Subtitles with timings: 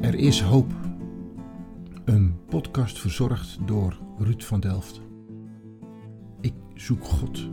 [0.00, 0.72] Er is hoop.
[2.04, 5.00] Een podcast verzorgd door Ruud van Delft.
[6.40, 7.48] Ik zoek God.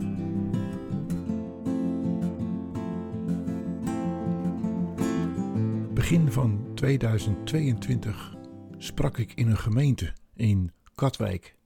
[5.94, 8.34] Begin van 2022
[8.78, 11.56] sprak ik in een gemeente in Katwijk.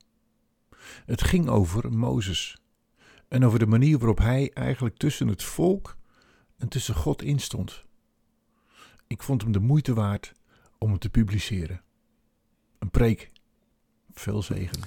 [1.05, 2.57] Het ging over Mozes
[3.27, 5.97] en over de manier waarop hij eigenlijk tussen het volk
[6.57, 7.83] en tussen God instond.
[9.07, 10.33] Ik vond hem de moeite waard
[10.77, 11.81] om het te publiceren.
[12.79, 13.31] Een preek.
[14.13, 14.81] Veel zegen.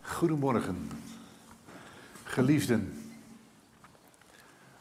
[0.00, 0.88] Goedemorgen,
[2.24, 2.92] geliefden.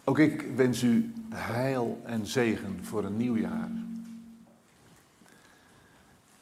[0.03, 3.69] Ook ik wens u heil en zegen voor een nieuw jaar.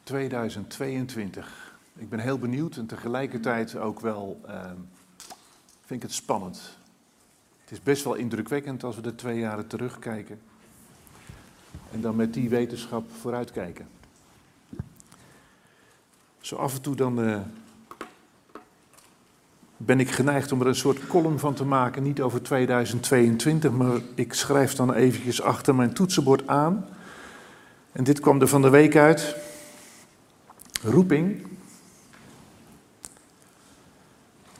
[0.02, 1.67] 2022.
[1.98, 4.64] Ik ben heel benieuwd en tegelijkertijd ook wel, uh,
[5.84, 6.78] vind ik het spannend.
[7.60, 10.40] Het is best wel indrukwekkend als we de twee jaren terugkijken
[11.92, 13.88] en dan met die wetenschap vooruitkijken.
[16.40, 17.40] Zo af en toe dan uh,
[19.76, 24.00] ben ik geneigd om er een soort column van te maken, niet over 2022, maar
[24.14, 26.86] ik schrijf dan eventjes achter mijn toetsenbord aan.
[27.92, 29.36] En dit kwam er van de week uit.
[30.82, 31.46] Roeping.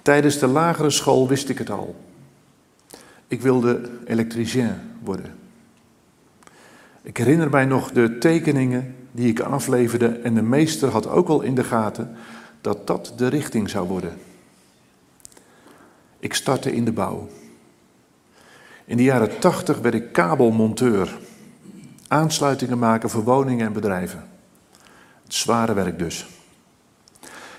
[0.09, 1.97] Tijdens de lagere school wist ik het al.
[3.27, 5.39] Ik wilde elektricien worden.
[7.03, 11.41] Ik herinner mij nog de tekeningen die ik afleverde en de meester had ook al
[11.41, 12.17] in de gaten
[12.61, 14.17] dat dat de richting zou worden.
[16.19, 17.29] Ik startte in de bouw.
[18.84, 21.19] In de jaren tachtig werd ik kabelmonteur.
[22.06, 24.29] Aansluitingen maken voor woningen en bedrijven.
[25.23, 26.38] Het zware werk dus.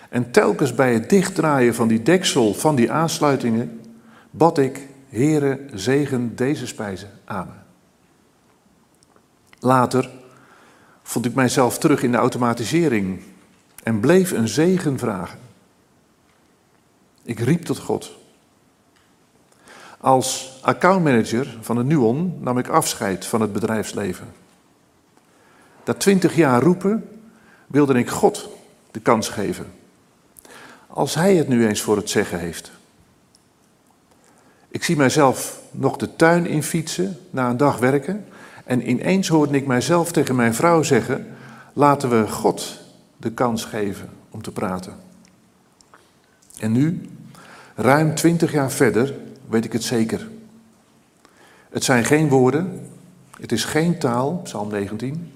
[0.09, 3.81] En telkens bij het dichtdraaien van die deksel van die aansluitingen
[4.31, 7.09] bad ik, Heere, zegen deze spijzen.
[7.25, 7.63] Amen.
[9.59, 10.09] Later
[11.03, 13.21] vond ik mijzelf terug in de automatisering
[13.83, 15.39] en bleef een zegen vragen.
[17.23, 18.17] Ik riep tot God.
[19.97, 24.27] Als accountmanager van de Nuon nam ik afscheid van het bedrijfsleven.
[25.85, 27.09] Na twintig jaar roepen
[27.67, 28.49] wilde ik God
[28.91, 29.78] de kans geven.
[30.93, 32.71] Als Hij het nu eens voor het zeggen heeft.
[34.67, 38.25] Ik zie mijzelf nog de tuin in fietsen na een dag werken
[38.65, 41.27] en ineens hoorde ik mijzelf tegen mijn vrouw zeggen:
[41.73, 42.79] laten we God
[43.17, 44.93] de kans geven om te praten.
[46.59, 47.09] En nu,
[47.75, 49.13] ruim twintig jaar verder,
[49.49, 50.29] weet ik het zeker.
[51.69, 52.89] Het zijn geen woorden,
[53.39, 55.31] het is geen taal, Psalm 19.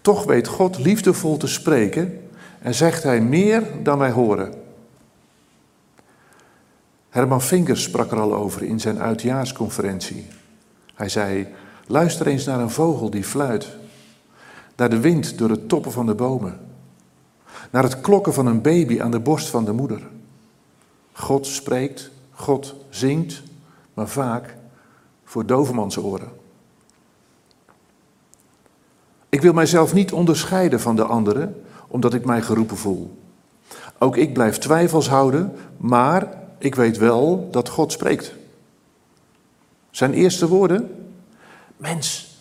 [0.00, 2.23] Toch weet God liefdevol te spreken
[2.64, 4.54] en zegt Hij meer dan wij horen.
[7.08, 10.26] Herman Vinkers sprak er al over in zijn uitjaarsconferentie.
[10.94, 11.48] Hij zei:
[11.86, 13.76] Luister eens naar een vogel die fluit,
[14.76, 16.60] naar de wind door de toppen van de bomen,
[17.70, 20.02] naar het klokken van een baby aan de borst van de moeder.
[21.12, 23.42] God spreekt, God zingt,
[23.94, 24.56] maar vaak
[25.24, 26.32] voor dovemans oren.
[29.28, 31.63] Ik wil mijzelf niet onderscheiden van de anderen,
[31.94, 33.18] omdat ik mij geroepen voel.
[33.98, 38.34] Ook ik blijf twijfels houden, maar ik weet wel dat God spreekt.
[39.90, 41.06] Zijn eerste woorden?
[41.76, 42.36] Mens,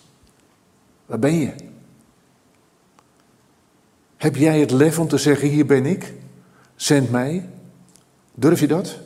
[1.05, 1.53] waar ben je?
[4.17, 6.13] Heb jij het lef om te zeggen: Hier ben ik,
[6.75, 7.49] zend mij?
[8.33, 8.99] Durf je dat?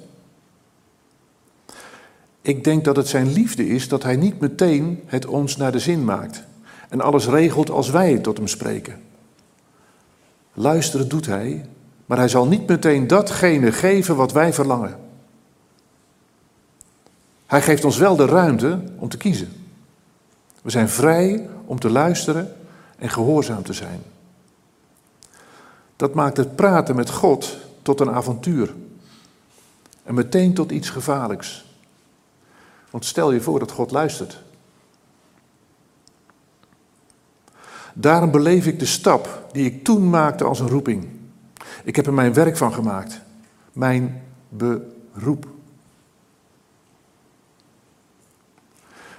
[2.42, 5.80] Ik denk dat het zijn liefde is dat hij niet meteen het ons naar de
[5.80, 6.44] zin maakt
[6.90, 9.06] en alles regelt als wij tot hem spreken.
[10.60, 11.66] Luisteren doet hij,
[12.06, 15.00] maar hij zal niet meteen datgene geven wat wij verlangen.
[17.46, 19.52] Hij geeft ons wel de ruimte om te kiezen.
[20.62, 22.56] We zijn vrij om te luisteren
[22.98, 24.02] en gehoorzaam te zijn.
[25.96, 28.74] Dat maakt het praten met God tot een avontuur.
[30.04, 31.66] En meteen tot iets gevaarlijks.
[32.90, 34.40] Want stel je voor dat God luistert.
[38.00, 41.08] Daarom beleef ik de stap die ik toen maakte als een roeping.
[41.84, 43.22] Ik heb er mijn werk van gemaakt.
[43.74, 45.48] Mijn beroep.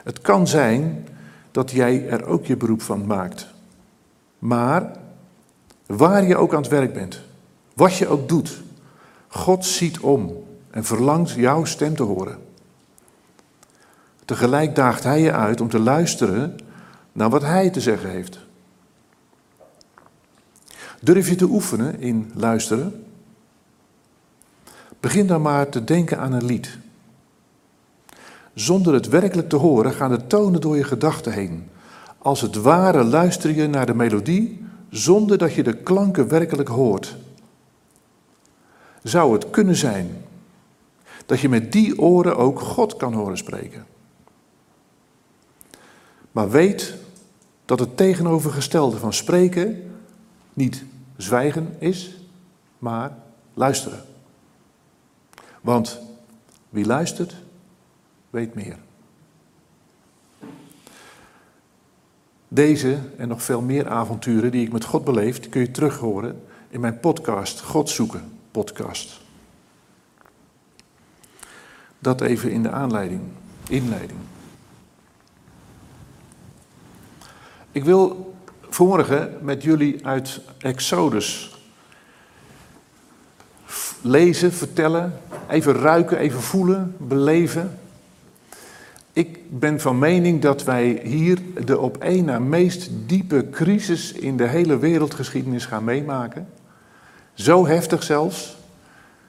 [0.02, 1.06] Het kan zijn
[1.50, 3.46] dat jij er ook je beroep van maakt.
[4.38, 4.92] Maar
[5.86, 7.20] waar je ook aan het werk bent,
[7.74, 8.62] wat je ook doet,
[9.28, 12.38] God ziet om en verlangt jouw stem te horen.
[14.24, 16.56] Tegelijk daagt Hij je uit om te luisteren
[17.12, 18.46] naar wat Hij te zeggen heeft.
[21.00, 23.04] Durf je te oefenen in luisteren?
[25.00, 26.78] Begin dan maar te denken aan een lied.
[28.54, 31.68] Zonder het werkelijk te horen gaan de tonen door je gedachten heen.
[32.18, 37.16] Als het ware luister je naar de melodie zonder dat je de klanken werkelijk hoort.
[39.02, 40.24] Zou het kunnen zijn
[41.26, 43.86] dat je met die oren ook God kan horen spreken?
[46.32, 46.94] Maar weet
[47.64, 49.87] dat het tegenovergestelde van spreken
[50.58, 50.84] niet
[51.16, 52.16] zwijgen is,
[52.78, 53.16] maar
[53.54, 54.02] luisteren.
[55.60, 56.00] Want
[56.68, 57.36] wie luistert,
[58.30, 58.76] weet meer.
[62.48, 66.42] Deze en nog veel meer avonturen die ik met God beleef, kun je terug horen
[66.68, 69.20] in mijn podcast, God zoeken podcast.
[71.98, 73.22] Dat even in de aanleiding,
[73.68, 74.20] inleiding.
[77.72, 78.34] Ik wil
[78.78, 81.56] vanmorgen met jullie uit Exodus
[84.02, 87.78] lezen, vertellen, even ruiken, even voelen, beleven.
[89.12, 94.36] Ik ben van mening dat wij hier de op één na meest diepe crisis in
[94.36, 96.48] de hele wereldgeschiedenis gaan meemaken.
[97.34, 98.56] Zo heftig zelfs,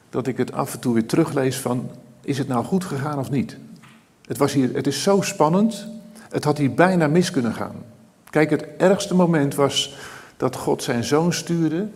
[0.10, 1.90] dat ik het af en toe weer teruglees van,
[2.22, 3.58] is het nou goed gegaan of niet?
[4.26, 5.88] Het, was hier, het is zo spannend,
[6.30, 7.76] het had hier bijna mis kunnen gaan.
[8.30, 9.96] Kijk, het ergste moment was
[10.38, 11.88] dat God zijn zoon stuurde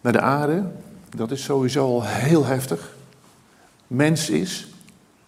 [0.00, 0.70] naar de aarde.
[1.16, 2.94] Dat is sowieso al heel heftig.
[3.86, 4.68] Mens is.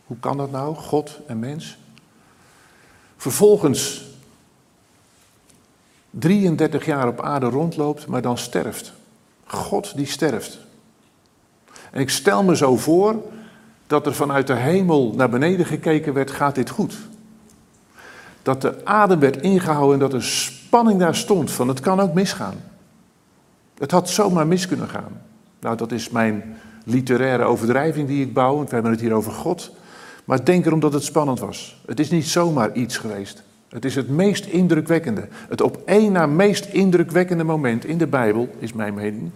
[0.06, 0.74] Hoe kan dat nou?
[0.74, 1.78] God en mens.
[3.16, 4.04] Vervolgens
[6.10, 8.92] 33 jaar op aarde rondloopt, maar dan sterft.
[9.44, 10.58] God die sterft.
[11.90, 13.22] En ik stel me zo voor
[13.86, 16.94] dat er vanuit de hemel naar beneden gekeken werd, gaat dit goed?
[18.42, 22.14] Dat de adem werd ingehouden en dat er spanning daar stond van het kan ook
[22.14, 22.54] misgaan.
[23.78, 25.20] Het had zomaar mis kunnen gaan.
[25.60, 29.32] Nou, dat is mijn literaire overdrijving die ik bouw, want we hebben het hier over
[29.32, 29.70] God.
[30.24, 31.82] Maar denk erom dat het spannend was.
[31.86, 33.42] Het is niet zomaar iets geweest.
[33.68, 35.28] Het is het meest indrukwekkende.
[35.48, 39.30] Het op één na meest indrukwekkende moment in de Bijbel, is mijn mening,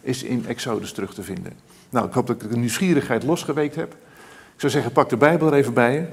[0.00, 1.52] is in Exodus terug te vinden.
[1.90, 3.92] Nou, ik hoop dat ik de nieuwsgierigheid losgeweekt heb.
[4.54, 6.06] Ik zou zeggen, pak de Bijbel er even bij je.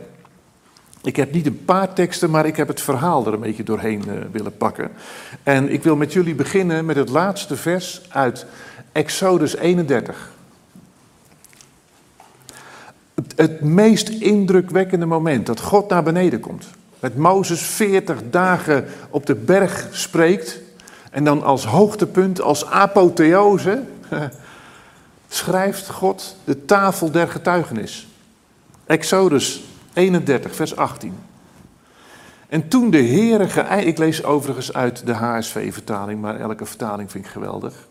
[1.03, 4.03] Ik heb niet een paar teksten, maar ik heb het verhaal er een beetje doorheen
[4.07, 4.91] uh, willen pakken.
[5.43, 8.45] En ik wil met jullie beginnen met het laatste vers uit
[8.91, 10.31] Exodus 31.
[13.13, 16.67] Het, het meest indrukwekkende moment dat God naar beneden komt.
[16.99, 20.59] Met Mozes 40 dagen op de berg spreekt.
[21.11, 23.83] En dan als hoogtepunt, als apotheose,
[25.29, 28.07] schrijft God de tafel der getuigenis.
[28.85, 29.63] Exodus
[29.93, 31.15] 31, vers 18.
[32.47, 37.25] En toen de Heere geëindigd, ik lees overigens uit de HSV-vertaling, maar elke vertaling vind
[37.25, 37.87] ik geweldig.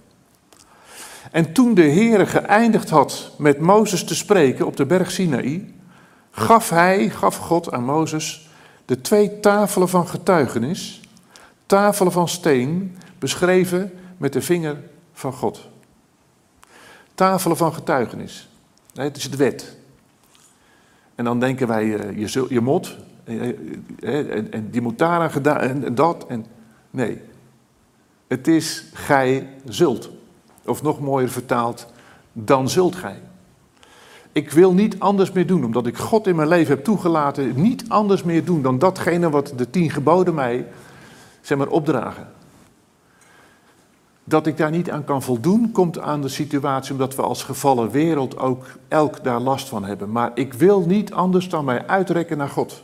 [1.30, 5.74] En toen de Heere geëindigd had met Mozes te spreken op de berg Sinaï,
[6.30, 8.48] gaf hij, gaf God aan Mozes,
[8.84, 11.00] de twee tafelen van getuigenis,
[11.66, 14.76] tafelen van steen, beschreven met de vinger
[15.12, 15.68] van God.
[17.14, 18.48] Tafelen van getuigenis.
[18.94, 19.76] Het is de wet.
[21.20, 24.98] En dan denken wij, eh, je, zult, je moet, eh, eh, en, en die moet
[24.98, 26.26] daaraan gedaan, en, dat.
[26.26, 26.46] En,
[26.90, 27.20] nee,
[28.26, 30.10] het is gij zult.
[30.64, 31.86] Of nog mooier vertaald,
[32.32, 33.20] dan zult gij.
[34.32, 37.84] Ik wil niet anders meer doen, omdat ik God in mijn leven heb toegelaten, niet
[37.88, 40.66] anders meer doen dan datgene wat de tien geboden mij,
[41.40, 42.28] zeg maar, opdragen.
[44.30, 47.90] Dat ik daar niet aan kan voldoen, komt aan de situatie omdat we als gevallen
[47.90, 50.12] wereld ook elk daar last van hebben.
[50.12, 52.82] Maar ik wil niet anders dan mij uitrekken naar God.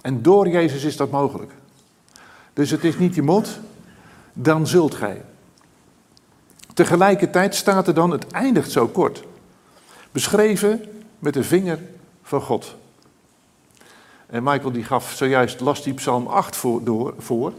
[0.00, 1.52] En door Jezus is dat mogelijk.
[2.52, 3.58] Dus het is niet je mot,
[4.32, 5.22] dan zult gij.
[6.74, 9.24] Tegelijkertijd staat er dan, het eindigt zo kort,
[10.12, 10.80] beschreven
[11.18, 11.78] met de vinger
[12.22, 12.76] van God.
[14.26, 17.52] En Michael die gaf zojuist, las die psalm 8 voor, door, voor.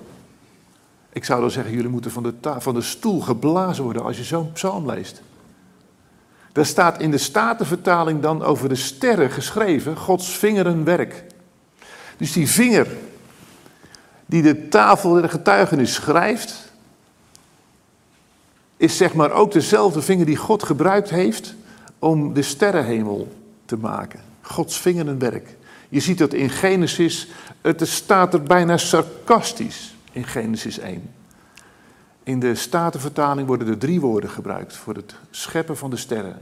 [1.12, 4.24] Ik zou dan zeggen, jullie moeten van de, van de stoel geblazen worden als je
[4.24, 5.22] zo'n psalm leest.
[6.52, 11.24] Daar staat in de Statenvertaling dan over de sterren geschreven, Gods vingerenwerk.
[12.18, 12.88] Dus die vinger
[14.26, 16.72] die de tafel der getuigenis schrijft,
[18.78, 21.56] is zeg maar ook dezelfde vinger die God gebruikt heeft
[22.00, 23.28] om de sterrenhemel
[23.66, 24.20] te maken.
[24.42, 25.56] Gods vingerenwerk.
[25.90, 27.28] Je ziet dat in Genesis,
[27.62, 31.10] het staat er bijna sarcastisch in Genesis 1.
[32.24, 36.38] In de Statenvertaling worden er drie woorden gebruikt voor het scheppen van de sterren.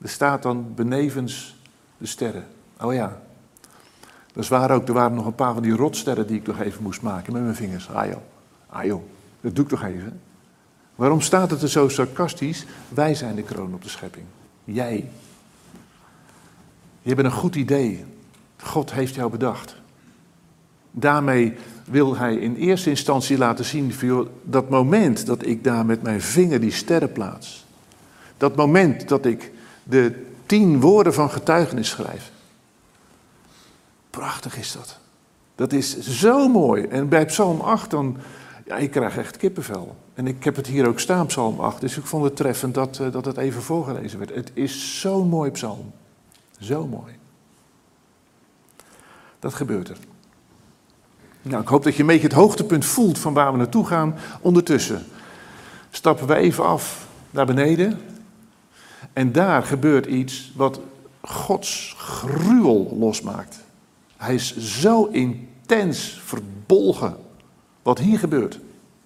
[0.00, 1.56] Er staat dan benevens
[1.98, 2.46] de sterren.
[2.80, 3.20] Oh ja,
[4.32, 4.88] dat is waar ook.
[4.88, 7.42] Er waren nog een paar van die rotsterren die ik nog even moest maken met
[7.42, 7.88] mijn vingers.
[7.90, 8.22] Ah joh,
[8.66, 9.02] ah joh,
[9.40, 10.20] dat doe ik toch even.
[10.94, 12.66] Waarom staat het er zo sarcastisch?
[12.88, 14.26] Wij zijn de kroon op de schepping.
[14.64, 15.10] Jij.
[17.02, 18.04] Je hebt een goed idee.
[18.62, 19.76] God heeft jou bedacht.
[20.90, 21.56] Daarmee
[21.90, 23.92] wil hij in eerste instantie laten zien,
[24.42, 27.66] dat moment dat ik daar met mijn vinger die sterren plaats.
[28.36, 29.52] Dat moment dat ik
[29.82, 32.30] de tien woorden van getuigenis schrijf.
[34.10, 34.98] Prachtig is dat.
[35.54, 36.84] Dat is zo mooi.
[36.84, 38.16] En bij Psalm 8 dan,
[38.66, 39.96] ja, ik krijg echt kippenvel.
[40.14, 41.80] En ik heb het hier ook staan, Psalm 8.
[41.80, 44.34] Dus ik vond het treffend dat, uh, dat het even voorgelezen werd.
[44.34, 45.92] Het is zo'n mooi psalm.
[46.60, 47.12] Zo mooi.
[49.38, 49.96] Dat gebeurt er.
[51.48, 54.14] Nou, ik hoop dat je een beetje het hoogtepunt voelt van waar we naartoe gaan.
[54.40, 55.06] Ondertussen
[55.90, 58.00] stappen we even af naar beneden.
[59.12, 60.80] En daar gebeurt iets wat
[61.20, 63.58] Gods gruwel losmaakt.
[64.16, 67.16] Hij is zo intens verbolgen
[67.82, 68.60] wat hier gebeurt.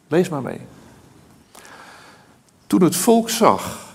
[0.08, 0.60] Lees maar mee.
[2.66, 3.94] Toen het volk zag,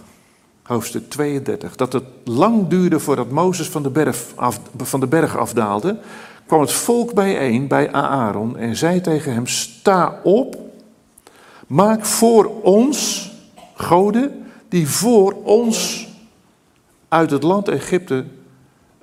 [0.64, 5.38] hoofdstuk 32, dat het lang duurde voordat Mozes van de, berg, af, van de berg
[5.38, 6.00] afdaalde,
[6.48, 10.58] kwam het volk bijeen bij Aaron en zei tegen hem: Sta op,
[11.68, 13.30] maak voor ons
[13.74, 16.08] goden die voor ons
[17.08, 18.26] uit het land Egypte,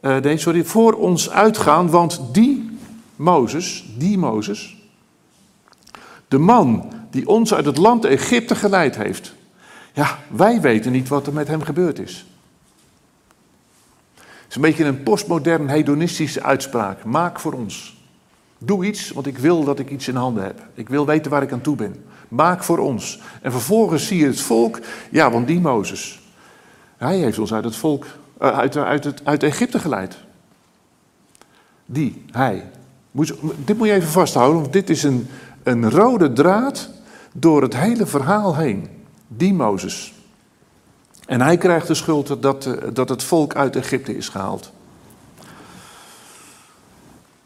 [0.00, 2.78] uh, nee, sorry, voor ons uitgaan, want die
[3.16, 4.76] Mozes, die Mozes,
[6.28, 9.34] de man die ons uit het land Egypte geleid heeft,
[9.92, 12.26] ja, wij weten niet wat er met hem gebeurd is.
[14.54, 17.04] Is een beetje een postmodern hedonistische uitspraak.
[17.04, 17.96] Maak voor ons.
[18.58, 20.66] Doe iets, want ik wil dat ik iets in handen heb.
[20.74, 22.04] Ik wil weten waar ik aan toe ben.
[22.28, 23.20] Maak voor ons.
[23.42, 24.80] En vervolgens zie je het volk,
[25.10, 26.20] ja, want die Mozes,
[26.96, 28.04] hij heeft ons uit het volk,
[28.42, 30.16] uh, uit, uit, het, uit Egypte geleid.
[31.86, 32.70] Die, hij.
[33.64, 35.28] Dit moet je even vasthouden, want dit is een,
[35.62, 36.90] een rode draad
[37.32, 38.88] door het hele verhaal heen.
[39.28, 40.13] Die Mozes.
[41.26, 44.72] En hij krijgt de schuld dat, eh, dat het volk uit Egypte is gehaald.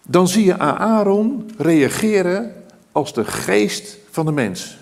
[0.02, 4.78] Dan zie je Aaron reageren als de geest van de mens.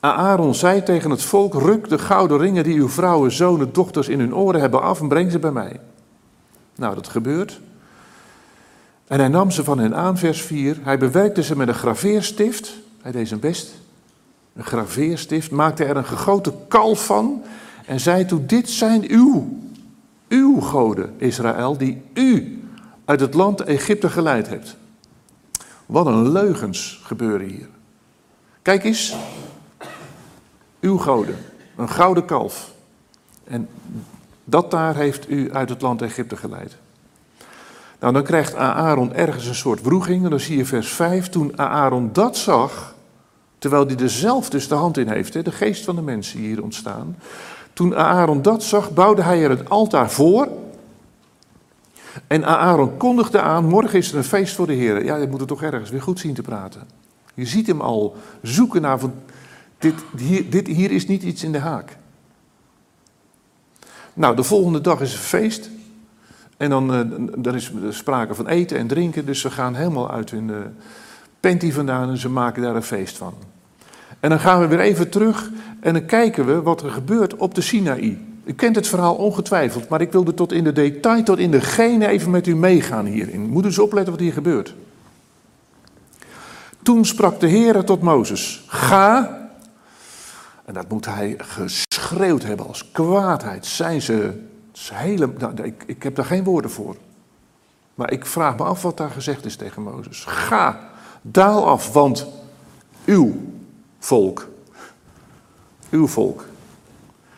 [0.00, 4.20] Aaron zei tegen het volk: Ruk de gouden ringen die uw vrouwen, zonen, dochters in
[4.20, 5.80] hun oren hebben af en breng ze bij mij.
[6.74, 7.60] Nou, dat gebeurt.
[9.06, 10.76] En hij nam ze van hen aan, vers 4.
[10.82, 12.74] Hij bewerkte ze met een graveerstift.
[13.02, 13.74] Hij deed zijn best
[14.58, 17.42] een graveerstift, maakte er een gegoten kalf van
[17.86, 19.58] en zei toen, dit zijn uw,
[20.28, 22.62] uw goden, Israël, die u
[23.04, 24.76] uit het land Egypte geleid hebt.
[25.86, 27.68] Wat een leugens gebeuren hier.
[28.62, 29.16] Kijk eens,
[30.80, 31.36] uw goden,
[31.76, 32.72] een gouden kalf.
[33.44, 33.68] En
[34.44, 36.76] dat daar heeft u uit het land Egypte geleid.
[38.00, 40.24] Nou, dan krijgt Aaron ergens een soort wroeging.
[40.24, 41.28] En dan zie je vers 5.
[41.28, 42.94] Toen Aaron dat zag,
[43.58, 46.62] Terwijl hij er zelf dus de hand in heeft, de geest van de mensen hier
[46.62, 47.16] ontstaan.
[47.72, 50.48] Toen Aaron dat zag, bouwde hij er het altaar voor.
[52.26, 55.04] En Aaron kondigde aan, morgen is er een feest voor de Heer.
[55.04, 56.82] Ja, je moet het toch ergens weer goed zien te praten.
[57.34, 59.12] Je ziet hem al zoeken naar, van,
[59.78, 61.96] dit, hier, dit, hier is niet iets in de haak.
[64.14, 65.70] Nou, de volgende dag is een feest.
[66.56, 66.92] En dan
[67.44, 70.48] er is sprake van eten en drinken, dus ze gaan helemaal uit hun...
[70.48, 70.56] Uh,
[71.40, 73.34] Penti vandaan en ze maken daar een feest van.
[74.20, 77.54] En dan gaan we weer even terug en dan kijken we wat er gebeurt op
[77.54, 78.18] de Sinaï.
[78.44, 81.60] U kent het verhaal ongetwijfeld, maar ik wilde tot in de detail, tot in de
[81.60, 83.48] gene even met u meegaan hierin.
[83.48, 84.74] Moet dus opletten wat hier gebeurt.
[86.82, 89.36] Toen sprak de Heer tot Mozes: Ga.
[90.64, 93.66] En dat moet hij geschreeuwd hebben als kwaadheid.
[93.66, 94.46] Zijn ze.
[94.92, 96.96] Hele, nou, ik, ik heb daar geen woorden voor.
[97.94, 100.24] Maar ik vraag me af wat daar gezegd is tegen Mozes.
[100.24, 100.90] Ga.
[101.22, 102.26] Daal af, want
[103.04, 103.36] uw
[103.98, 104.48] volk,
[105.90, 106.44] uw volk,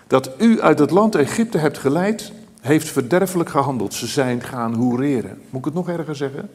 [0.07, 3.95] dat u uit het land Egypte hebt geleid, heeft verderfelijk gehandeld.
[3.95, 5.41] Ze zijn gaan hoereren.
[5.51, 6.51] Moet ik het nog erger zeggen?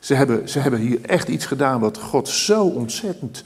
[0.00, 3.44] Ze hebben, ze hebben hier echt iets gedaan wat God zo ontzettend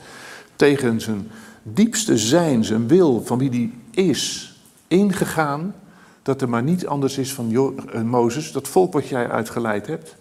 [0.57, 1.31] tegen zijn
[1.63, 4.55] diepste zijn, zijn wil, van wie die is,
[4.89, 5.75] ingegaan.
[6.23, 10.17] Dat er maar niet anders is van eh, Mozes, dat volk wat jij uitgeleid hebt.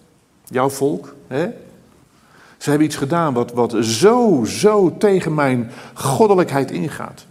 [0.45, 1.49] Jouw volk, hè?
[2.59, 7.25] Ze hebben iets gedaan wat, wat zo, zo tegen mijn goddelijkheid ingaat.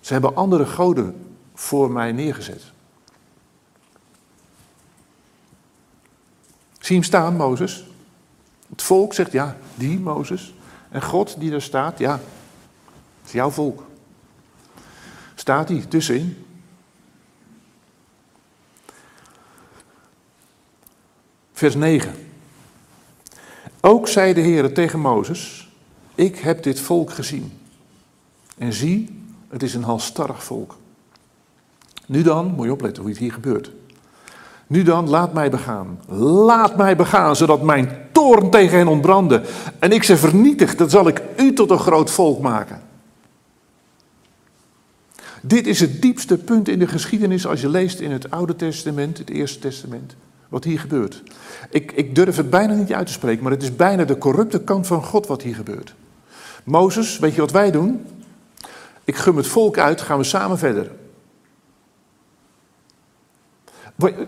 [0.00, 2.62] Ze hebben andere goden voor mij neergezet.
[6.78, 7.86] Zie hem staan, Mozes.
[8.68, 10.54] Het volk zegt ja, die Mozes.
[10.88, 13.86] En God die daar staat, ja, het is jouw volk.
[15.34, 16.46] Staat hij tussenin?
[21.52, 22.29] Vers 9.
[23.80, 25.68] Ook zei de Heer tegen Mozes:
[26.14, 27.52] Ik heb dit volk gezien.
[28.58, 30.76] En zie, het is een halstarrig volk.
[32.06, 33.70] Nu dan, moet je opletten hoe het hier gebeurt.
[34.66, 36.00] Nu dan, laat mij begaan.
[36.46, 39.42] Laat mij begaan, zodat mijn toorn tegen hen ontbranden.
[39.78, 42.82] En ik ze vernietig, dan zal ik u tot een groot volk maken.
[45.42, 49.18] Dit is het diepste punt in de geschiedenis als je leest in het Oude Testament,
[49.18, 50.14] het Eerste Testament,
[50.50, 51.22] wat hier gebeurt.
[51.70, 54.60] Ik, ik durf het bijna niet uit te spreken, maar het is bijna de corrupte
[54.60, 55.94] kant van God wat hier gebeurt.
[56.64, 58.06] Mozes, weet je wat wij doen?
[59.04, 60.90] Ik gum het volk uit, gaan we samen verder.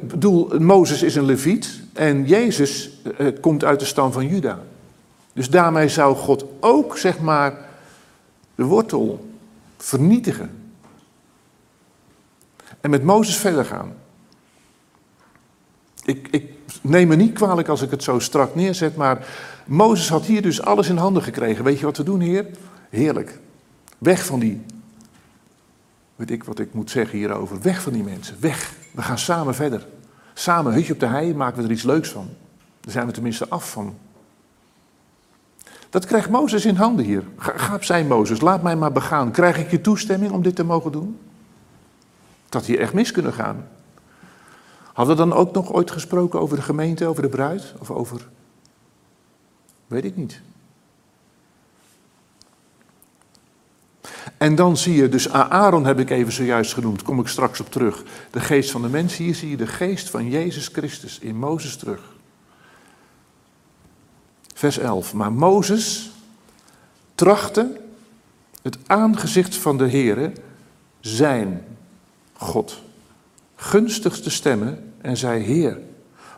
[0.02, 4.58] Bedoel, Mozes is een leviet en Jezus eh, komt uit de stam van Juda.
[5.32, 7.68] Dus daarmee zou God ook, zeg maar,
[8.54, 9.34] de wortel
[9.76, 10.50] vernietigen.
[12.80, 13.94] En met Mozes verder gaan.
[16.04, 19.26] Ik, ik neem me niet kwalijk als ik het zo strak neerzet, maar
[19.66, 21.64] Mozes had hier dus alles in handen gekregen.
[21.64, 22.46] Weet je wat we doen, Heer?
[22.90, 23.38] Heerlijk.
[23.98, 24.62] Weg van die,
[26.16, 28.72] weet ik wat ik moet zeggen hierover, weg van die mensen, weg.
[28.90, 29.86] We gaan samen verder.
[30.34, 32.28] Samen, hutje op de hei, maken we er iets leuks van.
[32.80, 33.94] Daar zijn we tenminste af van.
[35.90, 37.22] Dat krijgt Mozes in handen hier.
[37.36, 39.30] Ga, ga opzij, Mozes, laat mij maar begaan.
[39.30, 41.18] Krijg ik je toestemming om dit te mogen doen?
[42.48, 43.68] Dat hier echt mis kunnen gaan.
[44.92, 47.74] Hadden we dan ook nog ooit gesproken over de gemeente, over de bruid?
[47.78, 48.28] Of over.
[49.86, 50.40] Weet ik niet.
[54.38, 57.70] En dan zie je, dus Aaron heb ik even zojuist genoemd, kom ik straks op
[57.70, 58.02] terug.
[58.30, 61.76] De geest van de mens, hier zie je de geest van Jezus Christus in Mozes
[61.76, 62.00] terug.
[64.54, 65.14] Vers 11.
[65.14, 66.10] Maar Mozes
[67.14, 67.80] trachtte
[68.62, 70.32] het aangezicht van de Heere,
[71.00, 71.64] zijn
[72.32, 72.82] God,
[73.62, 75.78] gunstig te stemmen en zei: Heer,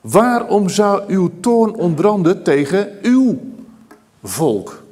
[0.00, 3.40] waarom zou uw toorn ontbranden tegen uw
[4.22, 4.82] volk?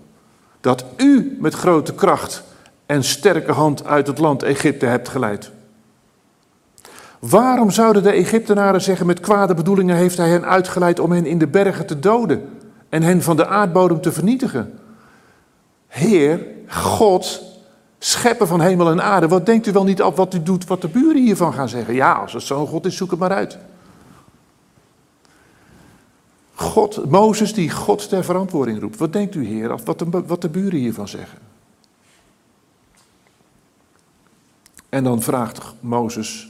[0.61, 2.43] Dat u met grote kracht
[2.87, 5.51] en sterke hand uit het land Egypte hebt geleid.
[7.19, 11.39] Waarom zouden de Egyptenaren zeggen met kwade bedoelingen heeft hij hen uitgeleid om hen in
[11.39, 12.49] de bergen te doden
[12.89, 14.79] en hen van de aardbodem te vernietigen?
[15.87, 17.52] Heer, God,
[18.05, 20.81] schepper van hemel en aarde, wat denkt u wel niet af wat u doet, wat
[20.81, 21.95] de buren hiervan gaan zeggen?
[21.95, 23.59] Ja, als het zo'n God is, zoek het maar uit.
[26.55, 28.97] God, Mozes die God ter verantwoording roept.
[28.97, 31.39] Wat denkt u, Heer, wat de, wat de buren hiervan zeggen?
[34.89, 36.49] En dan vraagt Mozes: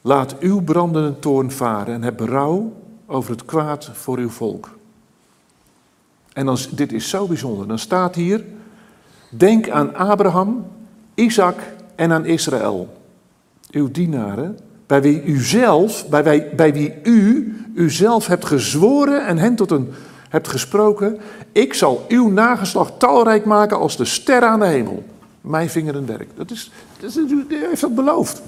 [0.00, 2.72] Laat uw brandende toorn varen en heb berouw
[3.06, 4.70] over het kwaad voor uw volk.
[6.32, 7.68] En dan, dit is zo bijzonder.
[7.68, 8.44] Dan staat hier:
[9.36, 10.66] Denk aan Abraham,
[11.14, 11.58] Isaac
[11.94, 12.88] en aan Israël,
[13.70, 19.54] uw dienaren, bij wie u zelf, bij, bij, wie u uzelf hebt gezworen en hen
[19.54, 19.92] tot een
[20.28, 21.18] hebt gesproken.
[21.52, 25.04] Ik zal uw nageslacht talrijk maken als de sterren aan de hemel
[25.40, 26.28] mijn vingerenwerk.
[26.36, 26.70] Dat is,
[27.00, 27.14] dat is,
[27.48, 28.42] hij heeft dat beloofd.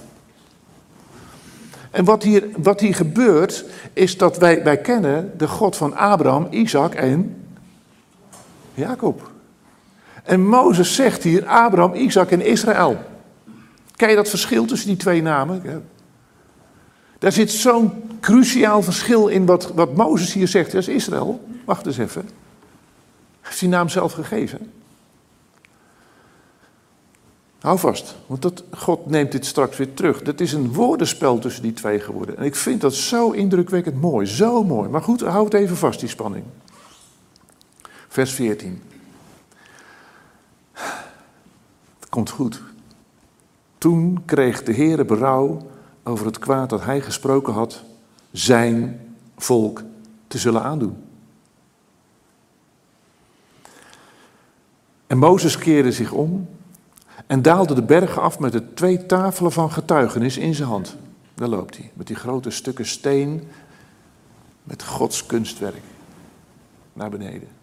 [1.90, 6.46] En wat hier, wat hier gebeurt, is dat wij, wij kennen de God van Abraham,
[6.50, 7.44] Isaac en
[8.74, 9.30] Jacob.
[10.28, 12.98] En Mozes zegt hier Abraham, Isaac en Israël.
[13.96, 15.84] Je dat verschil tussen die twee namen?
[17.18, 20.72] Daar zit zo'n cruciaal verschil in wat, wat Mozes hier zegt.
[20.72, 21.44] Dat is Israël.
[21.64, 22.20] Wacht eens even.
[22.20, 22.30] Hij
[23.40, 24.72] heeft die naam zelf gegeven.
[27.60, 30.22] Hou vast, want dat, God neemt dit straks weer terug.
[30.22, 32.36] Dat is een woordenspel tussen die twee geworden.
[32.36, 34.88] En ik vind dat zo indrukwekkend mooi, zo mooi.
[34.88, 36.44] Maar goed, hou het even vast, die spanning.
[38.08, 38.82] Vers 14.
[41.97, 42.62] Het komt goed.
[43.78, 45.66] Toen kreeg de Heere berouw
[46.02, 47.82] over het kwaad dat hij gesproken had,
[48.30, 49.00] zijn
[49.36, 49.82] volk
[50.26, 50.96] te zullen aandoen.
[55.06, 56.48] En Mozes keerde zich om
[57.26, 60.96] en daalde de bergen af met de twee tafelen van getuigenis in zijn hand.
[61.34, 63.48] Daar loopt hij, met die grote stukken steen,
[64.62, 65.82] met Gods kunstwerk,
[66.92, 67.57] naar beneden.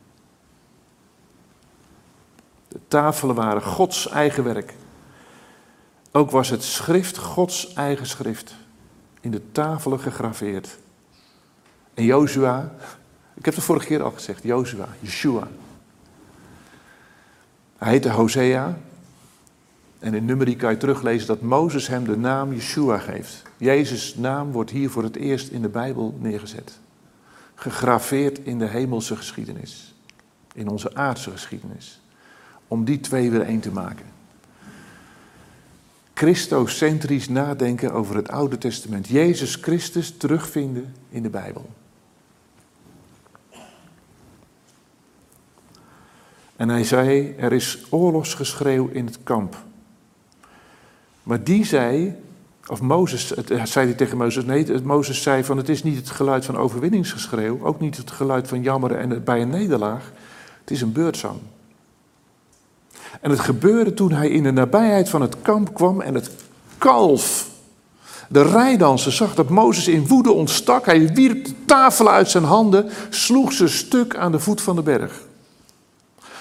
[2.75, 4.73] De tafelen waren Gods eigen werk.
[6.11, 8.55] Ook was het schrift Gods eigen schrift,
[9.21, 10.77] in de tafelen gegraveerd.
[11.93, 12.71] En Jozua,
[13.33, 15.47] ik heb het vorige keer al gezegd, Jozua, Yeshua.
[17.77, 18.77] Hij heette Hosea,
[19.99, 23.41] en in Numeri kan je teruglezen dat Mozes hem de naam Yeshua geeft.
[23.57, 26.79] Jezus' naam wordt hier voor het eerst in de Bijbel neergezet.
[27.55, 29.95] Gegraveerd in de hemelse geschiedenis.
[30.53, 31.99] In onze aardse geschiedenis.
[32.67, 34.06] Om die twee weer één te maken.
[36.13, 39.08] Christocentrisch nadenken over het Oude Testament.
[39.08, 41.69] Jezus Christus terugvinden in de Bijbel.
[46.56, 49.63] En hij zei: Er is oorlogsgeschreeuw in het kamp.
[51.23, 52.15] Maar die zei,
[52.67, 56.10] Of Mozes, het, zei hij tegen Mozes, nee, Mozes zei van het is niet het
[56.10, 60.12] geluid van overwinningsgeschreeuw, ook niet het geluid van jammeren en bij een nederlaag,
[60.60, 61.39] het is een beurtzang.
[63.21, 66.30] En het gebeurde toen hij in de nabijheid van het kamp kwam en het
[66.78, 67.47] kalf,
[68.30, 70.86] de rijdanser, zag dat Mozes in woede ontstak.
[70.86, 74.82] Hij wierp de tafel uit zijn handen, sloeg ze stuk aan de voet van de
[74.82, 75.21] berg.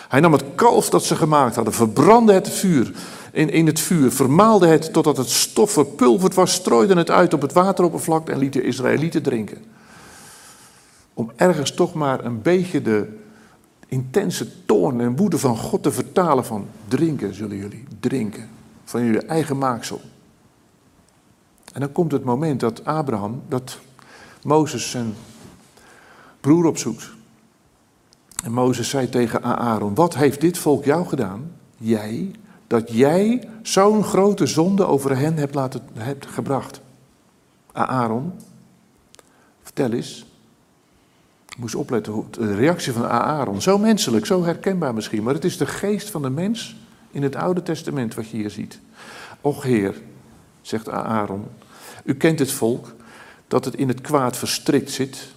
[0.09, 2.93] Hij nam het kalf dat ze gemaakt hadden, verbrandde het vuur
[3.33, 7.43] in, in het vuur, vermaalde het totdat het stof verpulverd was, strooide het uit op
[7.43, 9.65] het wateroppervlak en liet de Israëlieten drinken.
[11.15, 13.24] Om ergens toch maar een beetje de
[13.88, 18.49] intense toorn en woede van God te vertalen van drinken zullen jullie, drinken.
[18.85, 20.01] Van jullie eigen maaksel.
[21.73, 23.79] En dan komt het moment dat Abraham, dat
[24.42, 25.14] Mozes zijn
[26.40, 27.11] broer opzoekt.
[28.44, 31.53] En Mozes zei tegen Aaron, wat heeft dit volk jou gedaan?
[31.77, 32.31] Jij,
[32.66, 36.81] dat jij zo'n grote zonde over hen hebt, laten, hebt gebracht.
[37.73, 38.33] Aaron,
[39.62, 40.27] vertel eens.
[41.57, 43.62] Moest opletten, de reactie van Aaron.
[43.62, 45.23] Zo menselijk, zo herkenbaar misschien.
[45.23, 46.77] Maar het is de geest van de mens
[47.11, 48.79] in het Oude Testament wat je hier ziet.
[49.40, 49.95] Och Heer,
[50.62, 51.45] zegt Aaron,
[52.05, 52.95] u kent het volk
[53.49, 55.33] dat het in het kwaad verstrikt zit.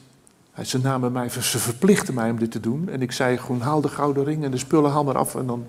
[0.63, 2.89] Ze namen mij, ze verplichten mij om dit te doen.
[2.89, 5.35] En ik zei gewoon, haal de gouden ring en de spullen, haal maar af.
[5.35, 5.65] En dan,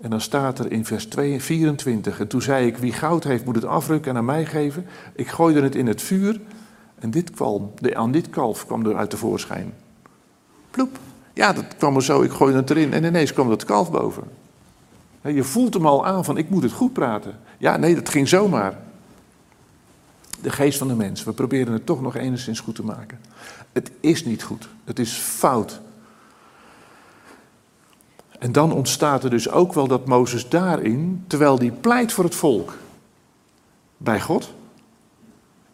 [0.00, 2.20] en dan staat er in vers 2, 24.
[2.20, 4.86] En toen zei ik, wie goud heeft moet het afrukken en aan mij geven.
[5.14, 6.40] Ik gooide het in het vuur
[7.00, 9.74] en dit kwam, de, aan dit kalf kwam er uit tevoorschijn.
[10.70, 10.98] Ploep.
[11.34, 14.24] Ja, dat kwam er zo, ik gooide het erin en ineens kwam dat kalf boven.
[15.22, 17.38] Je voelt hem al aan van, ik moet het goed praten.
[17.58, 18.78] Ja, nee, dat ging zomaar.
[20.42, 21.24] De geest van de mens.
[21.24, 23.20] We proberen het toch nog enigszins goed te maken.
[23.72, 24.68] Het is niet goed.
[24.84, 25.80] Het is fout.
[28.38, 32.34] En dan ontstaat er dus ook wel dat Mozes daarin, terwijl die pleit voor het
[32.34, 32.76] volk
[33.96, 34.52] bij God,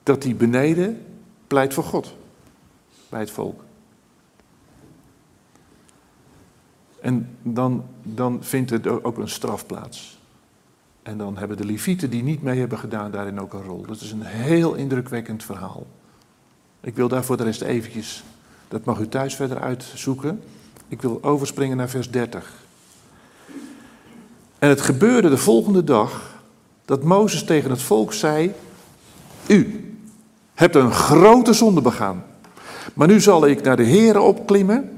[0.03, 1.06] dat hij beneden
[1.47, 2.15] pleit voor God
[3.09, 3.65] bij het volk.
[7.01, 10.19] En dan, dan vindt er ook een straf plaats.
[11.03, 13.87] En dan hebben de Levieten die niet mee hebben gedaan daarin ook een rol.
[13.87, 15.87] Dat is een heel indrukwekkend verhaal.
[16.81, 18.25] Ik wil daar voor de rest eventjes,
[18.69, 20.43] dat mag u thuis verder uitzoeken.
[20.89, 22.65] Ik wil overspringen naar vers 30.
[24.59, 26.35] En het gebeurde de volgende dag
[26.85, 28.53] dat Mozes tegen het volk zei:
[29.47, 29.87] U
[30.57, 32.25] hebt een grote zonde begaan.
[32.95, 34.91] Maar nu zal ik naar de Here opklimmen.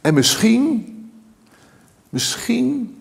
[0.00, 0.94] En misschien,
[2.08, 2.96] misschien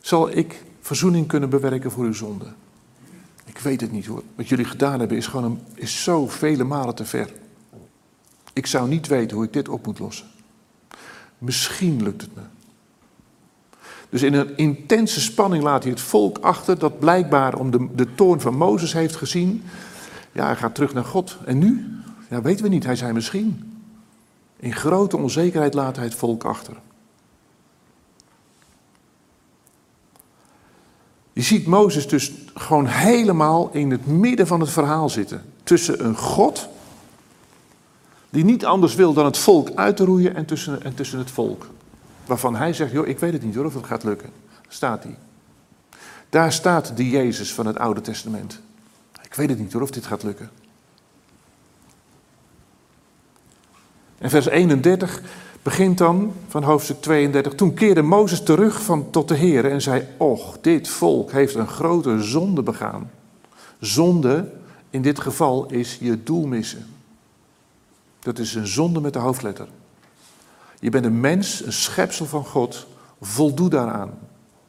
[0.00, 2.46] zal ik verzoening kunnen bewerken voor uw zonde.
[3.44, 4.22] Ik weet het niet hoor.
[4.34, 7.32] Wat jullie gedaan hebben is gewoon een, is zo vele malen te ver.
[8.52, 10.26] Ik zou niet weten hoe ik dit op moet lossen.
[11.38, 12.42] Misschien lukt het me.
[14.08, 18.14] Dus in een intense spanning laat hij het volk achter dat blijkbaar om de, de
[18.14, 19.62] toorn van Mozes heeft gezien.
[20.36, 21.36] Ja, hij gaat terug naar God.
[21.44, 22.00] En nu?
[22.30, 22.84] Ja, weten we niet.
[22.84, 23.80] Hij zei misschien.
[24.56, 26.76] In grote onzekerheid laat hij het volk achter.
[31.32, 35.44] Je ziet Mozes dus gewoon helemaal in het midden van het verhaal zitten.
[35.62, 36.68] Tussen een God
[38.30, 41.30] die niet anders wil dan het volk uit te roeien en tussen, en tussen het
[41.30, 41.66] volk.
[42.26, 44.30] Waarvan hij zegt, joh, ik weet het niet hoor of het gaat lukken.
[44.68, 45.16] Staat hij.
[46.28, 48.60] Daar staat de Jezus van het Oude Testament.
[49.36, 50.50] Weet het niet hoor of dit gaat lukken.
[54.18, 55.22] En vers 31
[55.62, 57.54] begint dan van hoofdstuk 32.
[57.54, 61.68] Toen keerde Mozes terug van, tot de Heer en zei: Och, dit volk heeft een
[61.68, 63.10] grote zonde begaan.
[63.80, 64.52] Zonde
[64.90, 66.86] in dit geval is je doel missen.
[68.18, 69.68] Dat is een zonde met de hoofdletter.
[70.80, 72.86] Je bent een mens, een schepsel van God.
[73.20, 74.18] Voldoe daaraan.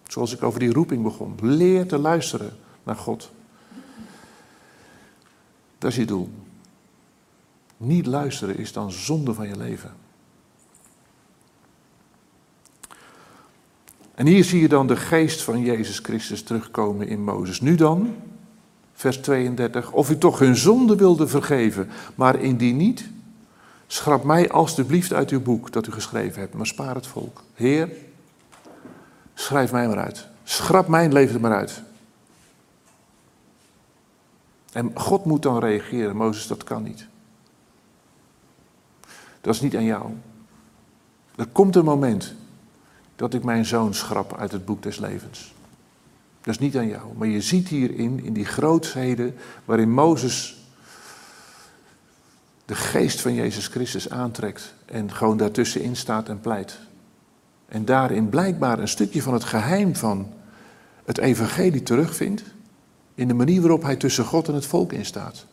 [0.08, 1.36] Zoals ik over die roeping begon.
[1.42, 3.32] Leer te luisteren naar God.
[5.78, 6.30] Dat is je doel.
[7.78, 9.92] Niet luisteren is dan zonde van je leven.
[14.16, 17.62] En hier zie je dan de geest van Jezus Christus terugkomen in Mozes.
[17.62, 18.16] Nu dan,
[18.94, 23.10] vers 32, of u toch hun zonde wilde vergeven, maar indien niet,
[23.88, 27.44] schrap mij alstublieft uit uw boek dat u geschreven hebt, maar spaar het volk.
[27.54, 27.90] Heer,
[29.34, 30.28] schrijf mij maar uit.
[30.44, 31.82] Schrap mijn leven er maar uit.
[34.78, 36.16] En God moet dan reageren.
[36.16, 37.08] Mozes, dat kan niet.
[39.42, 40.12] Dat is niet aan jou.
[41.36, 42.34] Er komt een moment
[43.16, 45.54] dat ik mijn zoon schrap uit het boek des levens.
[46.42, 47.14] Dat is niet aan jou.
[47.16, 49.36] Maar je ziet hierin, in die grootheden,
[49.66, 50.68] waarin Mozes
[52.66, 56.80] de geest van Jezus Christus aantrekt en gewoon daartussenin staat en pleit.
[57.66, 60.34] En daarin blijkbaar een stukje van het geheim van
[61.06, 62.44] het evangelie terugvindt.
[63.18, 65.46] In de manier waarop hij tussen God en het volk instaat.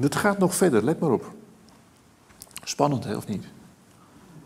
[0.00, 1.32] Het gaat nog verder, let maar op.
[2.62, 3.44] Spannend, hè, of niet?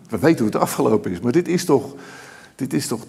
[0.09, 1.95] We weten hoe het afgelopen is, maar dit is toch,
[2.55, 3.07] dit is toch,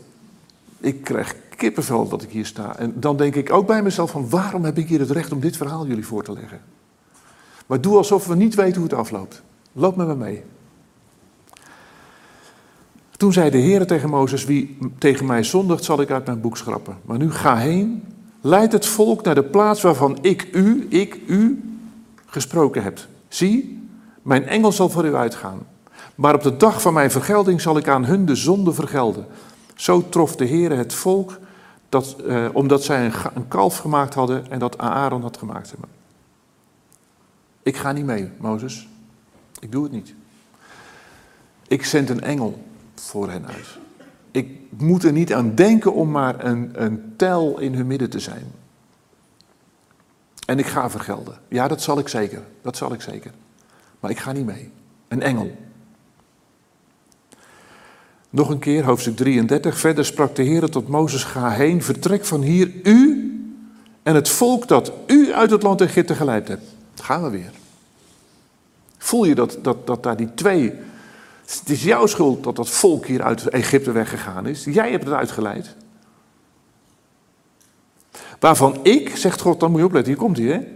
[0.80, 2.78] ik krijg kippenvel dat ik hier sta.
[2.78, 5.40] En dan denk ik ook bij mezelf van, waarom heb ik hier het recht om
[5.40, 6.62] dit verhaal jullie voor te leggen?
[7.66, 9.42] Maar doe alsof we niet weten hoe het afloopt.
[9.72, 10.44] Loop met me mee.
[13.18, 16.58] Toen zei de Heer tegen Mozes, wie tegen mij zondigt, zal ik uit mijn boek
[16.58, 16.98] schrappen.
[17.06, 18.13] Maar nu ga heen,
[18.44, 21.64] leid het volk naar de plaats waarvan ik u, ik u,
[22.26, 23.00] gesproken heb.
[23.28, 23.88] Zie,
[24.22, 25.68] mijn engel zal voor u uitgaan.
[26.16, 29.26] Maar op de dag van mijn vergelding zal ik aan hun de zonde vergelden.
[29.76, 31.40] Zo trof de Heer het volk,
[31.90, 35.90] dat, eh, omdat zij een, een, kalf gemaakt hadden en dat Aaron had gemaakt hebben.
[37.64, 38.88] Ik ga niet mee, Mozes.
[39.60, 40.14] Ik doe het niet.
[41.68, 42.64] Ik zend een engel
[42.96, 43.78] voor hen uit.
[44.34, 48.20] Ik moet er niet aan denken om maar een, een tel in hun midden te
[48.20, 48.52] zijn.
[50.46, 51.40] En ik ga vergelden.
[51.48, 52.42] Ja, dat zal ik zeker.
[52.62, 53.32] Dat zal ik zeker.
[54.00, 54.72] Maar ik ga niet mee.
[55.08, 55.56] Een engel.
[58.30, 59.80] Nog een keer, hoofdstuk 33.
[59.80, 63.28] Verder sprak de Heer tot Mozes: Ga heen, vertrek van hier, u
[64.04, 66.64] en het volk dat u uit het land Egypte geleid hebt.
[66.96, 67.52] Gaan we weer.
[68.98, 70.74] Voel je dat, dat, dat daar die twee.
[71.46, 74.64] Het is jouw schuld dat dat volk hier uit Egypte weggegaan is.
[74.64, 75.76] Jij hebt het uitgeleid.
[78.40, 80.68] Waarvan ik, zegt God, dan moet je opletten, hier komt hij.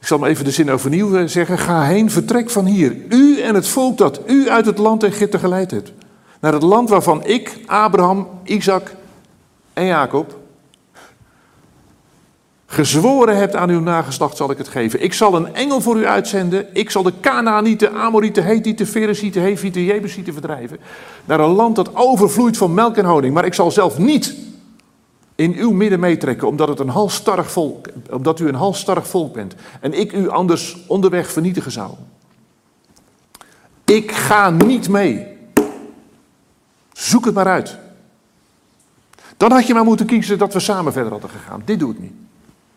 [0.00, 1.58] Ik zal maar even de zin overnieuw eh, zeggen.
[1.58, 2.96] Ga heen, vertrek van hier.
[3.08, 5.92] U en het volk dat u uit het land Egypte geleid hebt.
[6.40, 8.94] Naar het land waarvan ik, Abraham, Isaac
[9.72, 10.38] en Jacob
[12.74, 15.02] gezworen hebt aan uw nageslacht zal ik het geven.
[15.02, 16.66] Ik zal een engel voor u uitzenden.
[16.72, 20.78] Ik zal de Canaanieten, Amorieten, Hethieten, Feresieten, Hefieten, Jebusieten verdrijven.
[21.24, 23.34] Naar een land dat overvloeit van melk en honing.
[23.34, 24.34] Maar ik zal zelf niet
[25.34, 27.10] in uw midden meetrekken, omdat, het een
[27.44, 29.54] volk, omdat u een halstarrig volk bent.
[29.80, 31.90] En ik u anders onderweg vernietigen zou.
[33.84, 35.26] Ik ga niet mee.
[36.92, 37.78] Zoek het maar uit.
[39.36, 41.62] Dan had je maar moeten kiezen dat we samen verder hadden gegaan.
[41.64, 42.12] Dit doe ik niet.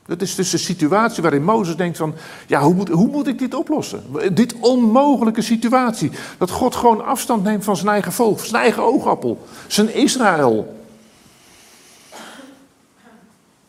[0.07, 2.13] Dat is dus de situatie waarin Mozes denkt van,
[2.47, 4.03] ja, hoe moet, hoe moet ik dit oplossen?
[4.33, 6.11] Dit onmogelijke situatie.
[6.37, 10.75] Dat God gewoon afstand neemt van zijn eigen volk, zijn eigen oogappel, zijn Israël.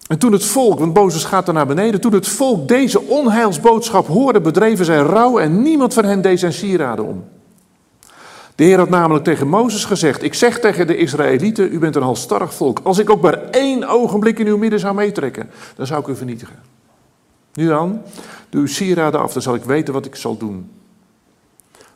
[0.06, 4.06] En toen het volk, want Mozes gaat er naar beneden, toen het volk deze onheilsboodschap
[4.06, 7.24] hoorde, bedreven zij rouw en niemand van hen deed zijn sieraden om.
[8.58, 12.02] De Heer had namelijk tegen Mozes gezegd: Ik zeg tegen de Israëlieten: U bent een
[12.02, 12.80] halstarrig volk.
[12.82, 16.16] Als ik ook maar één ogenblik in uw midden zou meetrekken, dan zou ik u
[16.16, 16.58] vernietigen.
[17.52, 18.02] Nu dan,
[18.48, 20.70] doe uw sieraden af, dan zal ik weten wat ik zal doen.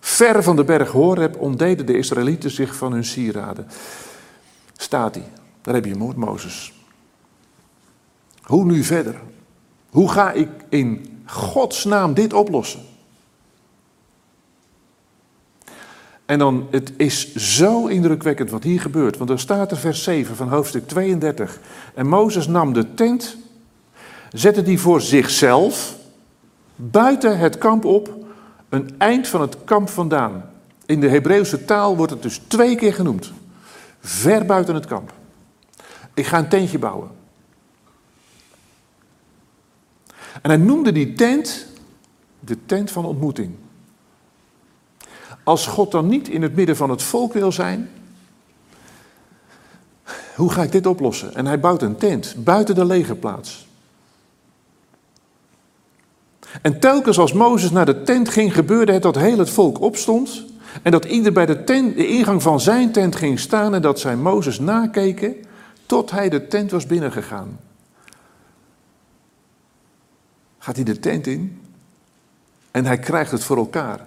[0.01, 3.66] Ver van de berg Horeb ontdeden de Israëlieten zich van hun sieraden.
[4.77, 5.25] Staat hij,
[5.62, 6.72] daar heb je moord, Mozes.
[8.42, 9.20] Hoe nu verder?
[9.90, 12.81] Hoe ga ik in Gods naam dit oplossen?
[16.26, 19.16] En dan, het is zo indrukwekkend wat hier gebeurt.
[19.16, 21.61] Want er staat er vers 7 van hoofdstuk 32.
[21.94, 23.37] En Mozes nam de tent,
[24.32, 25.96] zette die voor zichzelf,
[26.76, 28.14] buiten het kamp op,
[28.68, 30.50] een eind van het kamp vandaan.
[30.87, 33.32] In de Hebreeuwse taal wordt het dus twee keer genoemd.
[34.00, 35.12] Ver buiten het kamp.
[36.14, 37.11] Ik ga een tentje bouwen.
[40.42, 41.66] En hij noemde die tent
[42.40, 43.54] de tent van ontmoeting.
[45.44, 47.90] Als God dan niet in het midden van het volk wil zijn,
[50.35, 51.35] hoe ga ik dit oplossen?
[51.35, 53.66] En hij bouwt een tent buiten de legerplaats.
[56.62, 60.44] En telkens als Mozes naar de tent ging, gebeurde het dat heel het volk opstond.
[60.83, 64.00] En dat ieder bij de, tent, de ingang van zijn tent ging staan en dat
[64.00, 65.35] zij Mozes nakeken
[65.87, 67.61] tot hij de tent was binnengegaan.
[70.59, 71.61] Gaat hij de tent in
[72.70, 74.07] en hij krijgt het voor elkaar.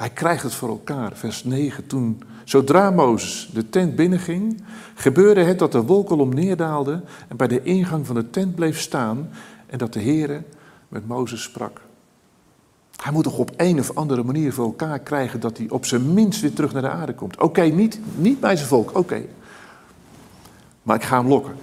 [0.00, 1.16] Hij krijgt het voor elkaar.
[1.16, 1.86] Vers 9.
[1.86, 4.62] Toen, zodra Mozes de tent binnenging,
[4.94, 9.30] gebeurde het dat de wolkolom neerdaalde en bij de ingang van de tent bleef staan
[9.66, 10.42] en dat de Heere
[10.88, 11.80] met Mozes sprak.
[12.96, 16.14] Hij moet toch op een of andere manier voor elkaar krijgen dat hij op zijn
[16.14, 17.40] minst weer terug naar de aarde komt.
[17.40, 19.22] Oké, niet, niet bij zijn volk, oké.
[20.82, 21.54] Maar ik ga hem lokken.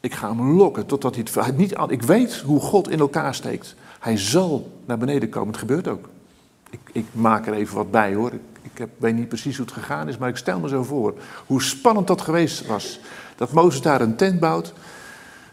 [0.00, 3.74] Ik ga hem lokken totdat hij het niet Ik weet hoe God in elkaar steekt.
[4.00, 5.48] Hij zal naar beneden komen.
[5.48, 6.08] Het gebeurt ook.
[6.76, 8.32] Ik, ik maak er even wat bij hoor.
[8.32, 10.82] Ik, ik heb, weet niet precies hoe het gegaan is, maar ik stel me zo
[10.82, 11.14] voor
[11.46, 13.00] hoe spannend dat geweest was.
[13.36, 14.72] Dat Mozes daar een tent bouwt,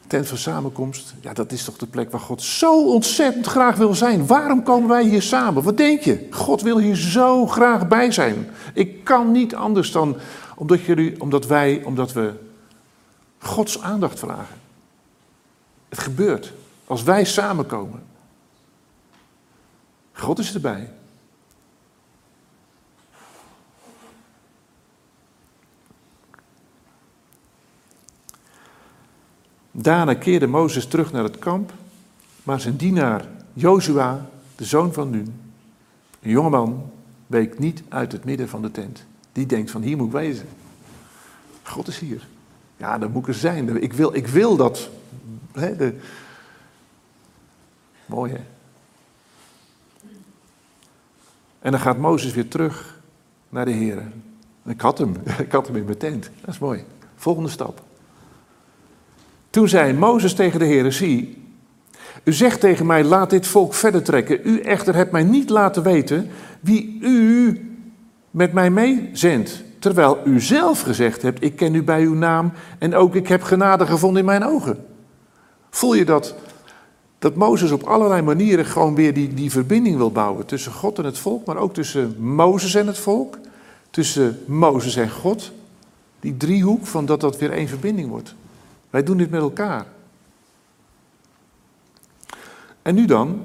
[0.07, 1.13] tent van samenkomst.
[1.21, 4.27] Ja, dat is toch de plek waar God zo ontzettend graag wil zijn.
[4.27, 5.63] Waarom komen wij hier samen?
[5.63, 6.27] Wat denk je?
[6.31, 8.49] God wil hier zo graag bij zijn.
[8.73, 10.17] Ik kan niet anders dan
[10.55, 12.33] omdat, jullie, omdat wij, omdat we
[13.39, 14.55] Gods aandacht vragen.
[15.89, 16.53] Het gebeurt
[16.88, 18.03] als wij samenkomen.
[20.13, 20.89] God is erbij.
[29.75, 31.73] Daarna keerde Mozes terug naar het kamp,
[32.43, 35.41] maar zijn dienaar Jozua, de zoon van Nun,
[36.21, 36.91] een jongeman,
[37.27, 39.05] week niet uit het midden van de tent.
[39.31, 40.47] Die denkt van hier moet ik wezen.
[41.63, 42.27] God is hier.
[42.77, 43.81] Ja, dan moet er zijn.
[43.81, 44.89] Ik wil, ik wil dat.
[45.51, 45.99] De...
[48.05, 48.39] Mooi hè?
[51.59, 52.99] En dan gaat Mozes weer terug
[53.49, 54.12] naar de Heer.
[54.65, 56.29] Ik had hem, ik had hem in mijn tent.
[56.41, 56.83] Dat is mooi.
[57.15, 57.81] Volgende stap.
[59.53, 61.37] Toen zei Mozes tegen de Heer, zie,
[62.23, 64.39] u zegt tegen mij, laat dit volk verder trekken.
[64.43, 67.59] U echter hebt mij niet laten weten wie u
[68.31, 69.63] met mij meezendt.
[69.79, 73.43] Terwijl u zelf gezegd hebt, ik ken u bij uw naam en ook ik heb
[73.43, 74.85] genade gevonden in mijn ogen.
[75.69, 76.35] Voel je dat,
[77.19, 81.05] dat Mozes op allerlei manieren gewoon weer die, die verbinding wil bouwen tussen God en
[81.05, 83.39] het volk, maar ook tussen Mozes en het volk,
[83.89, 85.51] tussen Mozes en God.
[86.19, 88.35] Die driehoek van dat dat weer één verbinding wordt.
[88.93, 89.86] Wij doen dit met elkaar.
[92.82, 93.41] En nu dan,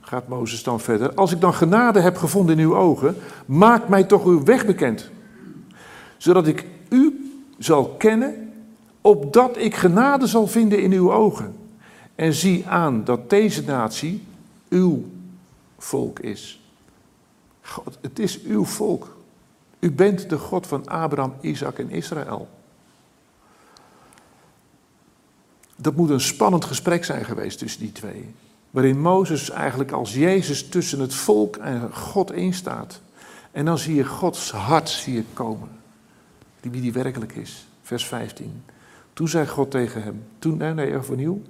[0.00, 4.04] gaat Mozes dan verder, als ik dan genade heb gevonden in uw ogen, maak mij
[4.04, 5.10] toch uw weg bekend,
[6.16, 8.52] zodat ik u zal kennen,
[9.00, 11.56] opdat ik genade zal vinden in uw ogen.
[12.14, 14.24] En zie aan dat deze natie
[14.68, 15.04] uw
[15.78, 16.60] volk is.
[17.62, 19.16] God, het is uw volk.
[19.78, 22.48] U bent de God van Abraham, Isaac en Israël.
[25.80, 28.34] Dat moet een spannend gesprek zijn geweest tussen die twee.
[28.70, 33.00] Waarin Mozes eigenlijk als Jezus tussen het volk en God instaat.
[33.50, 35.68] En dan zie je Gods hart zie je komen.
[36.60, 37.66] Die wie die werkelijk is.
[37.82, 38.62] Vers 15.
[39.12, 40.24] Toen zei God tegen hem.
[40.38, 41.42] Toen, nee, nee, overnieuw.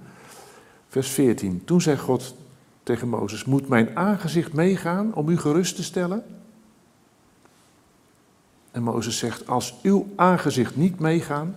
[0.89, 1.63] Vers 14.
[1.65, 2.35] Toen zei God
[2.83, 6.25] tegen Mozes: Moet mijn aangezicht meegaan om u gerust te stellen?
[8.71, 11.57] En Mozes zegt: Als uw aangezicht niet meegaan,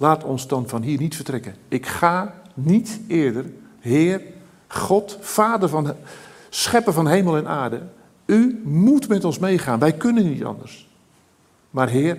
[0.00, 1.54] laat ons dan van hier niet vertrekken.
[1.68, 3.44] Ik ga niet eerder,
[3.80, 4.22] Heer,
[4.66, 5.94] God, Vader van,
[6.48, 7.82] Schepper van hemel en aarde.
[8.26, 9.78] U moet met ons meegaan.
[9.78, 10.88] Wij kunnen niet anders.
[11.70, 12.18] Maar Heer,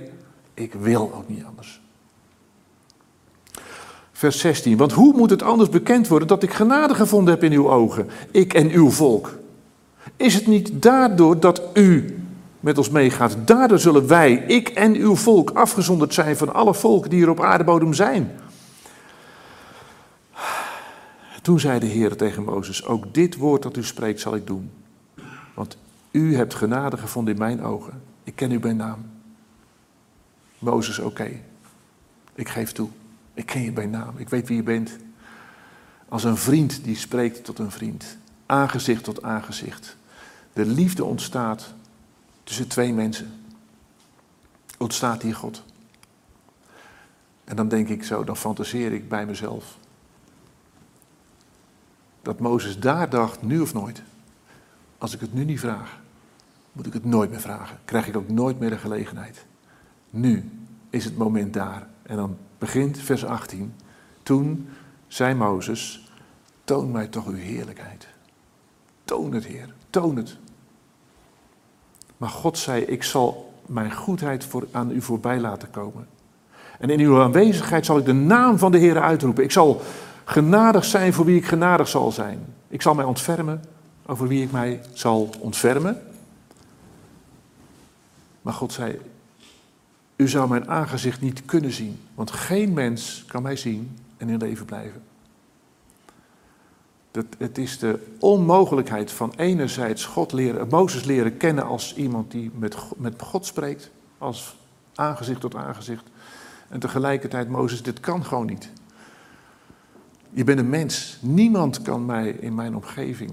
[0.54, 1.82] ik wil ook niet anders.
[4.12, 4.78] Vers 16.
[4.78, 8.10] Want hoe moet het anders bekend worden dat ik genade gevonden heb in uw ogen,
[8.32, 9.38] ik en uw volk?
[10.16, 12.21] Is het niet daardoor dat u
[12.62, 13.36] met ons meegaat?
[13.46, 17.42] Daardoor zullen wij, ik en uw volk, afgezonderd zijn van alle volken die er op
[17.42, 18.32] aardebodem zijn.
[21.42, 24.72] Toen zei de Heer tegen Mozes: Ook dit woord dat u spreekt zal ik doen.
[25.54, 25.78] Want
[26.12, 28.02] u hebt genade gevonden in mijn ogen.
[28.24, 29.06] Ik ken u bij naam.
[30.60, 31.30] Mozes, oké.
[32.36, 32.90] Ik geef toe.
[33.34, 34.18] Ik ken je bij naam.
[34.18, 34.98] Ik weet wie je bent.
[36.10, 38.18] Als een vriend die spreekt tot een vriend.
[38.46, 39.98] Aangezicht tot aangezicht.
[40.54, 41.74] De liefde ontstaat
[42.44, 43.44] tussen twee mensen.
[44.78, 45.64] Ontstaat hier God.
[47.44, 49.78] En dan denk ik zo, dan fantaseer ik bij mezelf.
[52.22, 54.02] Dat Mozes daar dacht, nu of nooit.
[54.98, 56.00] Als ik het nu niet vraag,
[56.72, 57.80] moet ik het nooit meer vragen.
[57.86, 59.46] Krijg ik ook nooit meer de gelegenheid.
[60.10, 60.52] Nu
[60.90, 61.88] is het moment daar.
[62.04, 63.74] En dan begint vers 18.
[64.24, 64.70] Toen
[65.08, 66.12] zei Mozes,
[66.64, 68.08] toon mij toch uw heerlijkheid.
[69.04, 70.38] Toon het, Heer, toon het.
[72.22, 76.08] Maar God zei, ik zal mijn goedheid voor, aan u voorbij laten komen.
[76.80, 79.44] En in uw aanwezigheid zal ik de naam van de Heer uitroepen.
[79.44, 79.82] Ik zal
[80.24, 82.40] genadig zijn voor wie ik genadig zal zijn.
[82.68, 83.64] Ik zal mij ontfermen
[84.06, 86.02] over wie ik mij zal ontfermen.
[88.42, 89.00] Maar God zei,
[90.16, 94.38] u zou mijn aangezicht niet kunnen zien, want geen mens kan mij zien en in
[94.38, 95.04] leven blijven.
[97.12, 102.52] Dat, het is de onmogelijkheid van enerzijds God leren, Mozes leren kennen als iemand die
[102.56, 104.56] met, met God spreekt, als
[104.96, 106.04] aangezicht tot aangezicht.
[106.70, 108.70] En tegelijkertijd, Mozes, dit kan gewoon niet.
[110.30, 111.18] Je bent een mens.
[111.22, 113.32] Niemand kan mij in mijn omgeving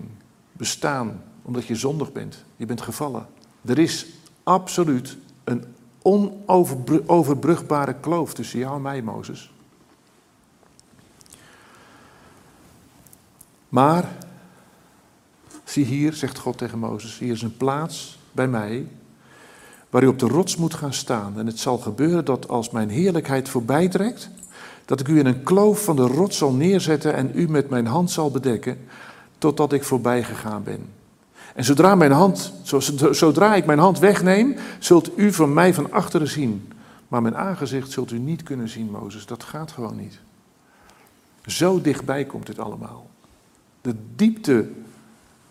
[0.53, 2.45] bestaan omdat je zondig bent.
[2.57, 3.27] Je bent gevallen.
[3.65, 4.07] Er is
[4.43, 5.65] absoluut een
[6.03, 9.53] onoverbrugbare kloof tussen jou en mij, Mozes.
[13.69, 14.17] Maar,
[15.65, 18.87] zie hier, zegt God tegen Mozes, hier is een plaats bij mij
[19.91, 21.39] waar u op de rots moet gaan staan.
[21.39, 24.31] En het zal gebeuren dat als mijn heerlijkheid voorbij trekt,
[24.85, 27.87] dat ik u in een kloof van de rots zal neerzetten en u met mijn
[27.87, 28.79] hand zal bedekken,
[29.39, 30.89] totdat ik voorbij gegaan ben.
[31.55, 32.53] En zodra, mijn hand,
[33.11, 36.73] zodra ik mijn hand wegneem, zult u van mij van achteren zien.
[37.09, 39.27] Maar mijn aangezicht zult u niet kunnen zien, Mozes.
[39.27, 40.19] Dat gaat gewoon niet.
[41.47, 43.07] Zo dichtbij komt dit allemaal.
[43.89, 44.69] De diepte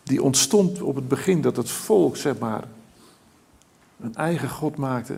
[0.04, 2.64] die ontstond op het begin dat het volk, zeg maar,
[4.02, 5.18] een eigen God maakte.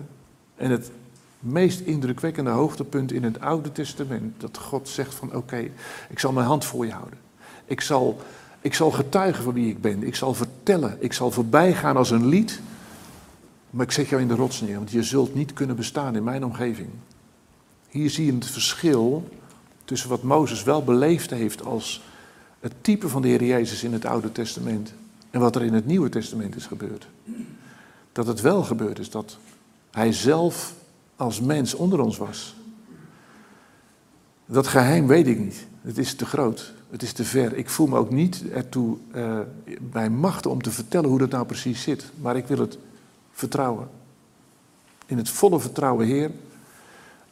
[0.56, 0.92] En het
[1.40, 5.70] meest indrukwekkende hoogtepunt in het Oude Testament, dat God zegt van oké,
[6.10, 7.20] ik zal mijn hand voor je houden.
[7.66, 8.20] Ik zal,
[8.62, 10.04] ik zal getuigen van wie ik ben.
[10.04, 10.98] Ik zal vertellen.
[11.00, 12.62] Ik zal voorbij gaan als een lied.
[13.70, 16.24] Maar ik zet jou in de rots neer, want je zult niet kunnen bestaan in
[16.24, 16.90] mijn omgeving.
[17.90, 19.30] Hier zie je het verschil
[19.86, 22.02] tussen wat Mozes wel beleefd heeft als
[22.60, 24.93] het type van de Heer Jezus in het Oude Testament
[25.30, 27.07] en wat er in het Nieuwe Testament is gebeurd.
[28.12, 29.38] Dat het wel gebeurd is dat
[29.91, 30.74] hij zelf
[31.16, 32.55] als mens onder ons was.
[34.45, 35.68] Dat geheim weet ik niet.
[35.82, 36.74] Het is te groot.
[36.89, 37.57] Het is te ver.
[37.57, 39.39] Ik voel me ook niet ertoe uh,
[39.82, 42.12] bij machten om te vertellen hoe dat nou precies zit.
[42.22, 42.78] Maar ik wil het
[43.32, 43.89] vertrouwen.
[45.05, 46.32] In het volle vertrouwen, Heer.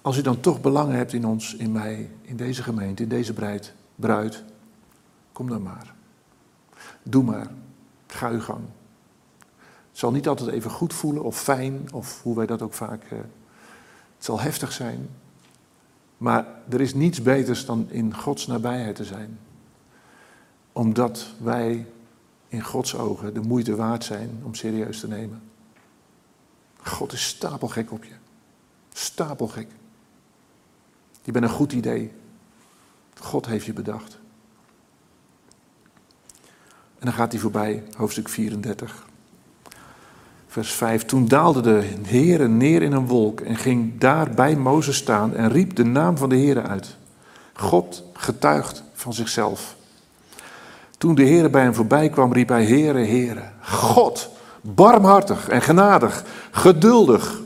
[0.01, 3.33] Als u dan toch belang hebt in ons, in mij, in deze gemeente, in deze
[3.33, 4.43] bruid, bruid
[5.37, 5.93] kom dan maar.
[7.03, 7.47] Doe maar.
[8.07, 8.61] Ga uw gang.
[9.89, 13.03] Het zal niet altijd even goed voelen of fijn, of hoe wij dat ook vaak.
[13.03, 13.19] Uh,
[14.15, 15.09] het zal heftig zijn.
[16.17, 19.39] Maar er is niets beters dan in Gods nabijheid te zijn.
[20.71, 21.85] Omdat wij
[22.47, 25.41] in Gods ogen de moeite waard zijn om serieus te nemen.
[26.81, 28.15] God is stapelgek op je.
[28.93, 29.67] Stapelgek.
[31.23, 32.11] Je bent een goed idee.
[33.19, 34.19] God heeft je bedacht.
[36.99, 39.05] En dan gaat hij voorbij, hoofdstuk 34.
[40.47, 41.05] Vers 5.
[41.05, 45.51] Toen daalde de Heere neer in een wolk en ging daar bij Mozes staan en
[45.51, 46.97] riep de naam van de Heere uit.
[47.53, 49.75] God getuigt van zichzelf.
[50.97, 54.29] Toen de Heere bij hem voorbij kwam, riep hij: Heere, Heere, God,
[54.61, 57.41] barmhartig en genadig, geduldig,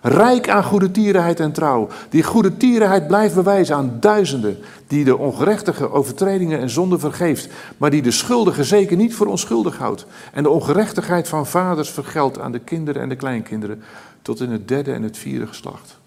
[0.00, 1.88] Rijk aan goede tierenheid en trouw.
[2.08, 4.58] Die goede tierenheid blijft bewijzen aan duizenden.
[4.86, 7.48] Die de ongerechtige overtredingen en zonden vergeeft.
[7.76, 10.06] Maar die de schuldige zeker niet voor onschuldig houdt.
[10.32, 13.82] En de ongerechtigheid van vaders vergeldt aan de kinderen en de kleinkinderen.
[14.22, 15.98] Tot in het derde en het vierde geslacht.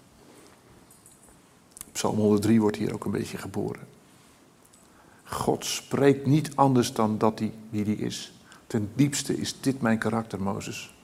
[1.92, 3.80] Psalm 103 wordt hier ook een beetje geboren.
[5.24, 8.32] God spreekt niet anders dan dat hij wie hij is.
[8.66, 10.94] Ten diepste is dit mijn karakter, Mozes.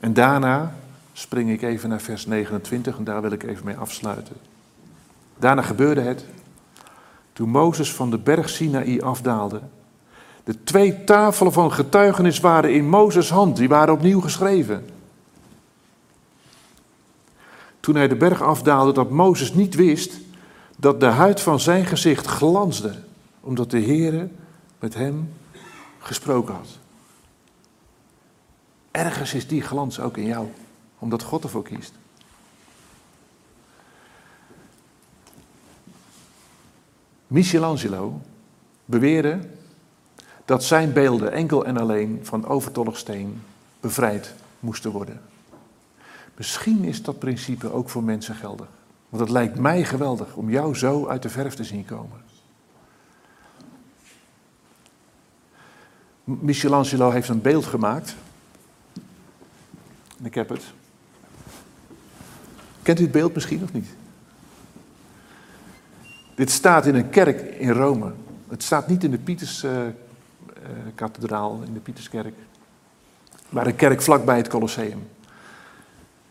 [0.00, 0.74] En daarna
[1.12, 4.36] spring ik even naar vers 29 en daar wil ik even mee afsluiten.
[5.38, 6.24] Daarna gebeurde het.
[7.32, 9.60] Toen Mozes van de berg Sinaï afdaalde.
[10.44, 14.84] De twee tafelen van getuigenis waren in Mozes' hand, die waren opnieuw geschreven.
[17.80, 20.18] Toen hij de berg afdaalde, dat Mozes niet wist
[20.76, 22.94] dat de huid van zijn gezicht glansde,
[23.40, 24.28] omdat de Heere
[24.78, 25.32] met hem
[25.98, 26.79] gesproken had.
[29.00, 30.48] Ergens is die glans ook in jou,
[30.98, 31.92] omdat God ervoor kiest.
[37.26, 38.20] Michelangelo
[38.84, 39.38] beweerde
[40.44, 43.42] dat zijn beelden enkel en alleen van overtollig steen
[43.80, 45.20] bevrijd moesten worden.
[46.36, 48.68] Misschien is dat principe ook voor mensen geldig.
[49.08, 52.22] Want het lijkt mij geweldig om jou zo uit de verf te zien komen.
[56.24, 58.16] Michelangelo heeft een beeld gemaakt
[60.22, 60.62] ik heb het.
[62.82, 63.88] Kent u het beeld misschien of niet?
[66.34, 68.12] Dit staat in een kerk in Rome.
[68.48, 72.34] Het staat niet in de Pieterskathedraal, uh, in de Pieterskerk.
[73.48, 75.08] Maar een kerk vlakbij het Colosseum.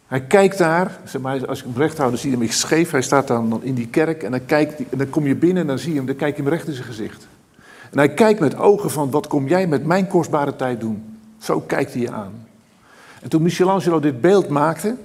[0.07, 2.91] Hij kijkt daar, zeg maar, als ik hem recht hou, dan zie je hem scheef.
[2.91, 5.67] Hij staat dan in die kerk en dan, kijkt, en dan kom je binnen en
[5.67, 7.27] dan zie je hem, dan kijk je hem recht in zijn gezicht.
[7.91, 11.19] En hij kijkt met ogen van, wat kom jij met mijn kostbare tijd doen?
[11.37, 12.47] Zo kijkt hij je aan.
[13.21, 14.95] En toen Michelangelo dit beeld maakte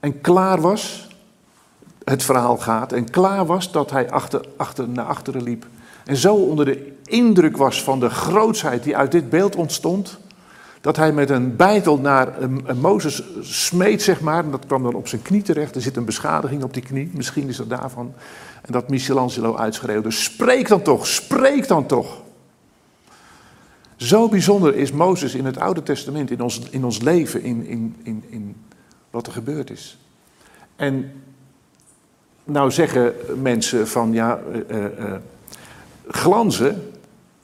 [0.00, 1.08] en klaar was,
[2.04, 5.66] het verhaal gaat, en klaar was dat hij achter, achter, naar achteren liep.
[6.04, 10.18] En zo onder de indruk was van de grootsheid die uit dit beeld ontstond,
[10.80, 14.82] dat hij met een bijtel naar een, een Mozes smeet, zeg maar, en dat kwam
[14.82, 15.74] dan op zijn knie terecht.
[15.74, 18.14] Er zit een beschadiging op die knie, misschien is dat daarvan.
[18.62, 22.22] En dat Michelangelo uitschreeuwde: Spreek dan toch, spreek dan toch.
[23.96, 27.96] Zo bijzonder is Mozes in het Oude Testament, in ons, in ons leven, in, in,
[28.02, 28.56] in, in
[29.10, 29.98] wat er gebeurd is.
[30.76, 31.12] En
[32.44, 34.40] nou zeggen mensen van ja,
[34.70, 35.14] uh,
[36.08, 36.90] glanzen.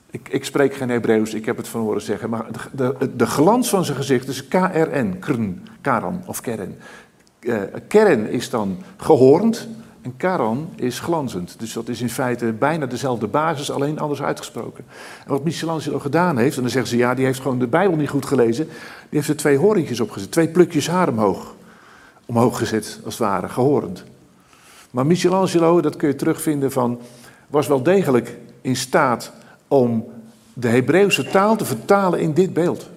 [0.09, 2.29] Ik, ik, spreek geen Hebreeuws, ik heb het van horen zeggen.
[2.29, 6.77] Maar de, de, de glans van zijn gezicht is KRN, krn, karan of kern.
[7.39, 9.67] Uh, kern is dan gehoornd
[10.03, 11.55] En Karan is glanzend.
[11.59, 14.85] Dus dat is in feite bijna dezelfde basis, alleen anders uitgesproken.
[15.25, 17.97] En wat Michelangelo gedaan heeft, en dan zeggen ze ja, die heeft gewoon de Bijbel
[17.97, 18.65] niet goed gelezen.
[18.65, 18.73] Die
[19.09, 21.55] heeft er twee hoorntjes opgezet, twee plukjes haar omhoog.
[22.25, 24.03] Omhoog gezet, als het ware, gehorend.
[24.91, 26.99] Maar Michelangelo, dat kun je terugvinden van,
[27.47, 29.31] was wel degelijk in staat
[29.67, 30.05] om
[30.53, 32.89] de Hebreeuwse taal te vertalen in dit beeld.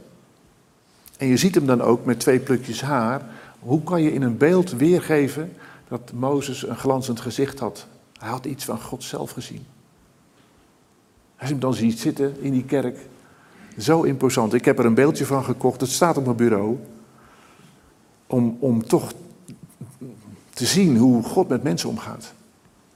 [1.17, 3.23] En je ziet hem dan ook met twee plukjes haar.
[3.59, 5.53] Hoe kan je in een beeld weergeven
[5.89, 7.87] dat Mozes een glanzend gezicht had?
[8.19, 9.67] Hij had iets van God zelf gezien.
[11.39, 12.99] Als je hem dan ziet zitten in die kerk,
[13.79, 14.55] zo imposant.
[14.55, 16.79] Ik heb er een beeldje van gekocht, het staat op mijn bureau.
[18.27, 19.13] Om, om toch
[20.51, 22.35] te zien hoe God met mensen omgaat.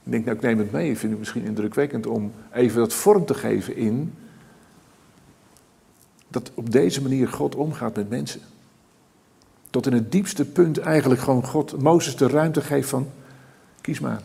[0.03, 2.93] Ik denk, nou ik neem het mee, ik vind het misschien indrukwekkend om even dat
[2.93, 4.13] vorm te geven in
[6.27, 8.41] dat op deze manier God omgaat met mensen.
[9.71, 13.09] Tot in het diepste punt eigenlijk gewoon God Mozes de ruimte geeft van,
[13.81, 14.21] kies maar.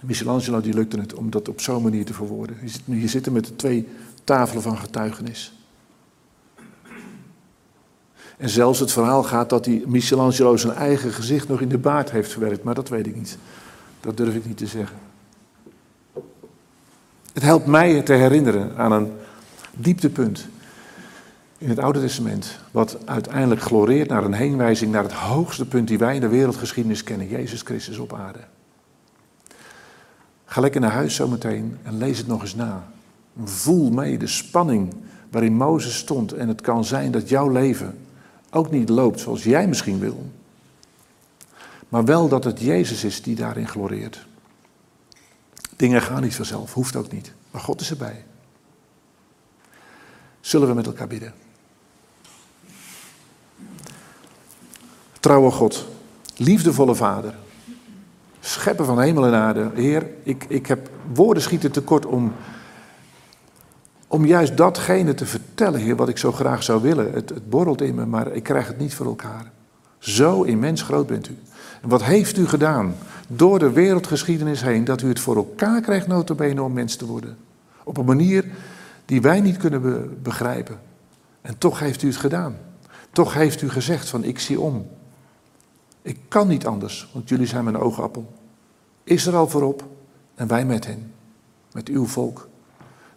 [0.00, 2.56] Michelangelo die lukte het om dat op zo'n manier te verwoorden.
[2.62, 3.88] Je zit, je zit er met de twee
[4.24, 5.52] tafelen van getuigenis.
[8.36, 12.10] En zelfs het verhaal gaat dat die Michelangelo zijn eigen gezicht nog in de baard
[12.10, 13.38] heeft verwerkt, maar dat weet ik niet.
[14.00, 14.96] Dat durf ik niet te zeggen.
[17.32, 19.12] Het helpt mij te herinneren aan een
[19.72, 20.48] dieptepunt
[21.58, 25.98] in het Oude Testament, wat uiteindelijk gloreert naar een heenwijzing naar het hoogste punt die
[25.98, 28.40] wij in de wereldgeschiedenis kennen, Jezus Christus op aarde.
[30.44, 32.88] Ga lekker naar huis zometeen en lees het nog eens na.
[33.44, 34.94] Voel mee de spanning
[35.30, 37.98] waarin Mozes stond en het kan zijn dat jouw leven
[38.50, 40.30] ook niet loopt zoals jij misschien wil.
[41.88, 44.26] Maar wel dat het Jezus is die daarin gloreert.
[45.76, 47.32] Dingen gaan niet vanzelf, hoeft ook niet.
[47.50, 48.24] Maar God is erbij.
[50.40, 51.32] Zullen we met elkaar bidden?
[55.26, 55.86] Trouwe God,
[56.36, 57.34] liefdevolle Vader,
[58.40, 59.70] schepper van hemel en aarde.
[59.74, 62.32] Heer, ik, ik heb woorden schieten tekort om,
[64.06, 67.12] om juist datgene te vertellen, Heer, wat ik zo graag zou willen.
[67.12, 69.50] Het, het borrelt in me, maar ik krijg het niet voor elkaar.
[69.98, 71.38] Zo immens groot bent u.
[71.82, 72.94] En wat heeft u gedaan
[73.28, 77.36] door de wereldgeschiedenis heen, dat u het voor elkaar krijgt, notabene, om mens te worden?
[77.84, 78.44] Op een manier
[79.04, 80.78] die wij niet kunnen begrijpen.
[81.40, 82.56] En toch heeft u het gedaan.
[83.12, 84.86] Toch heeft u gezegd van ik zie om.
[86.06, 88.32] Ik kan niet anders, want jullie zijn mijn oogappel.
[89.04, 89.84] Israël voorop
[90.34, 91.12] en wij met hen,
[91.72, 92.48] met uw volk.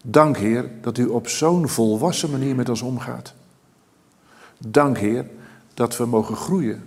[0.04, 3.34] Dank Heer dat u op zo'n volwassen manier met ons omgaat.
[4.68, 5.30] Dank Heer
[5.74, 6.84] dat we mogen groeien.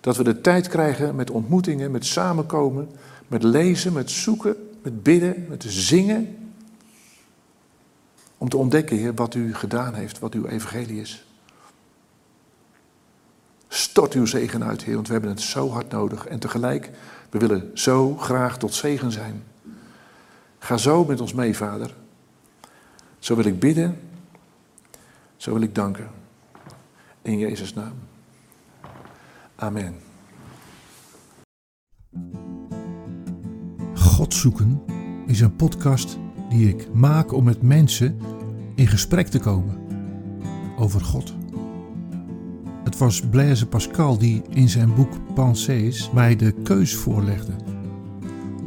[0.00, 2.90] Dat we de tijd krijgen met ontmoetingen, met samenkomen,
[3.28, 6.52] met lezen, met zoeken, met bidden, met zingen.
[8.38, 11.27] Om te ontdekken, Heer, wat u gedaan heeft, wat uw evangelie is.
[13.68, 16.26] Stort uw zegen uit, Heer, want we hebben het zo hard nodig.
[16.26, 16.90] En tegelijk,
[17.30, 19.42] we willen zo graag tot zegen zijn.
[20.58, 21.94] Ga zo met ons mee, Vader.
[23.18, 24.00] Zo wil ik bidden.
[25.36, 26.08] Zo wil ik danken.
[27.22, 27.94] In Jezus' naam.
[29.56, 29.96] Amen.
[33.94, 34.82] God zoeken
[35.26, 38.20] is een podcast die ik maak om met mensen
[38.74, 39.78] in gesprek te komen
[40.78, 41.34] over God.
[42.88, 47.52] Het was Blaise Pascal die in zijn boek Pensées mij de keus voorlegde.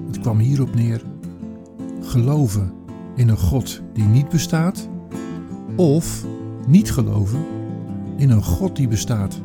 [0.07, 1.01] Het kwam hierop neer:
[2.01, 2.73] geloven
[3.15, 4.89] in een God die niet bestaat,
[5.75, 6.25] of
[6.67, 7.39] niet geloven
[8.15, 9.41] in een God die bestaat.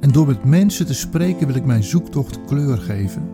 [0.00, 3.28] En door met mensen te spreken wil ik mijn zoektocht kleur geven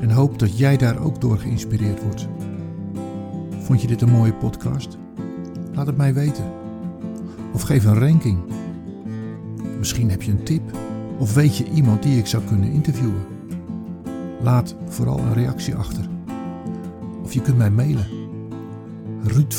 [0.00, 2.28] en hoop dat jij daar ook door geïnspireerd wordt.
[3.58, 4.98] Vond je dit een mooie podcast?
[5.74, 6.44] Laat het mij weten.
[7.52, 8.38] Of geef een ranking
[9.82, 10.62] Misschien heb je een tip
[11.18, 13.26] of weet je iemand die ik zou kunnen interviewen.
[14.40, 16.08] Laat vooral een reactie achter.
[17.22, 18.06] Of je kunt mij mailen.
[19.22, 19.54] Ruud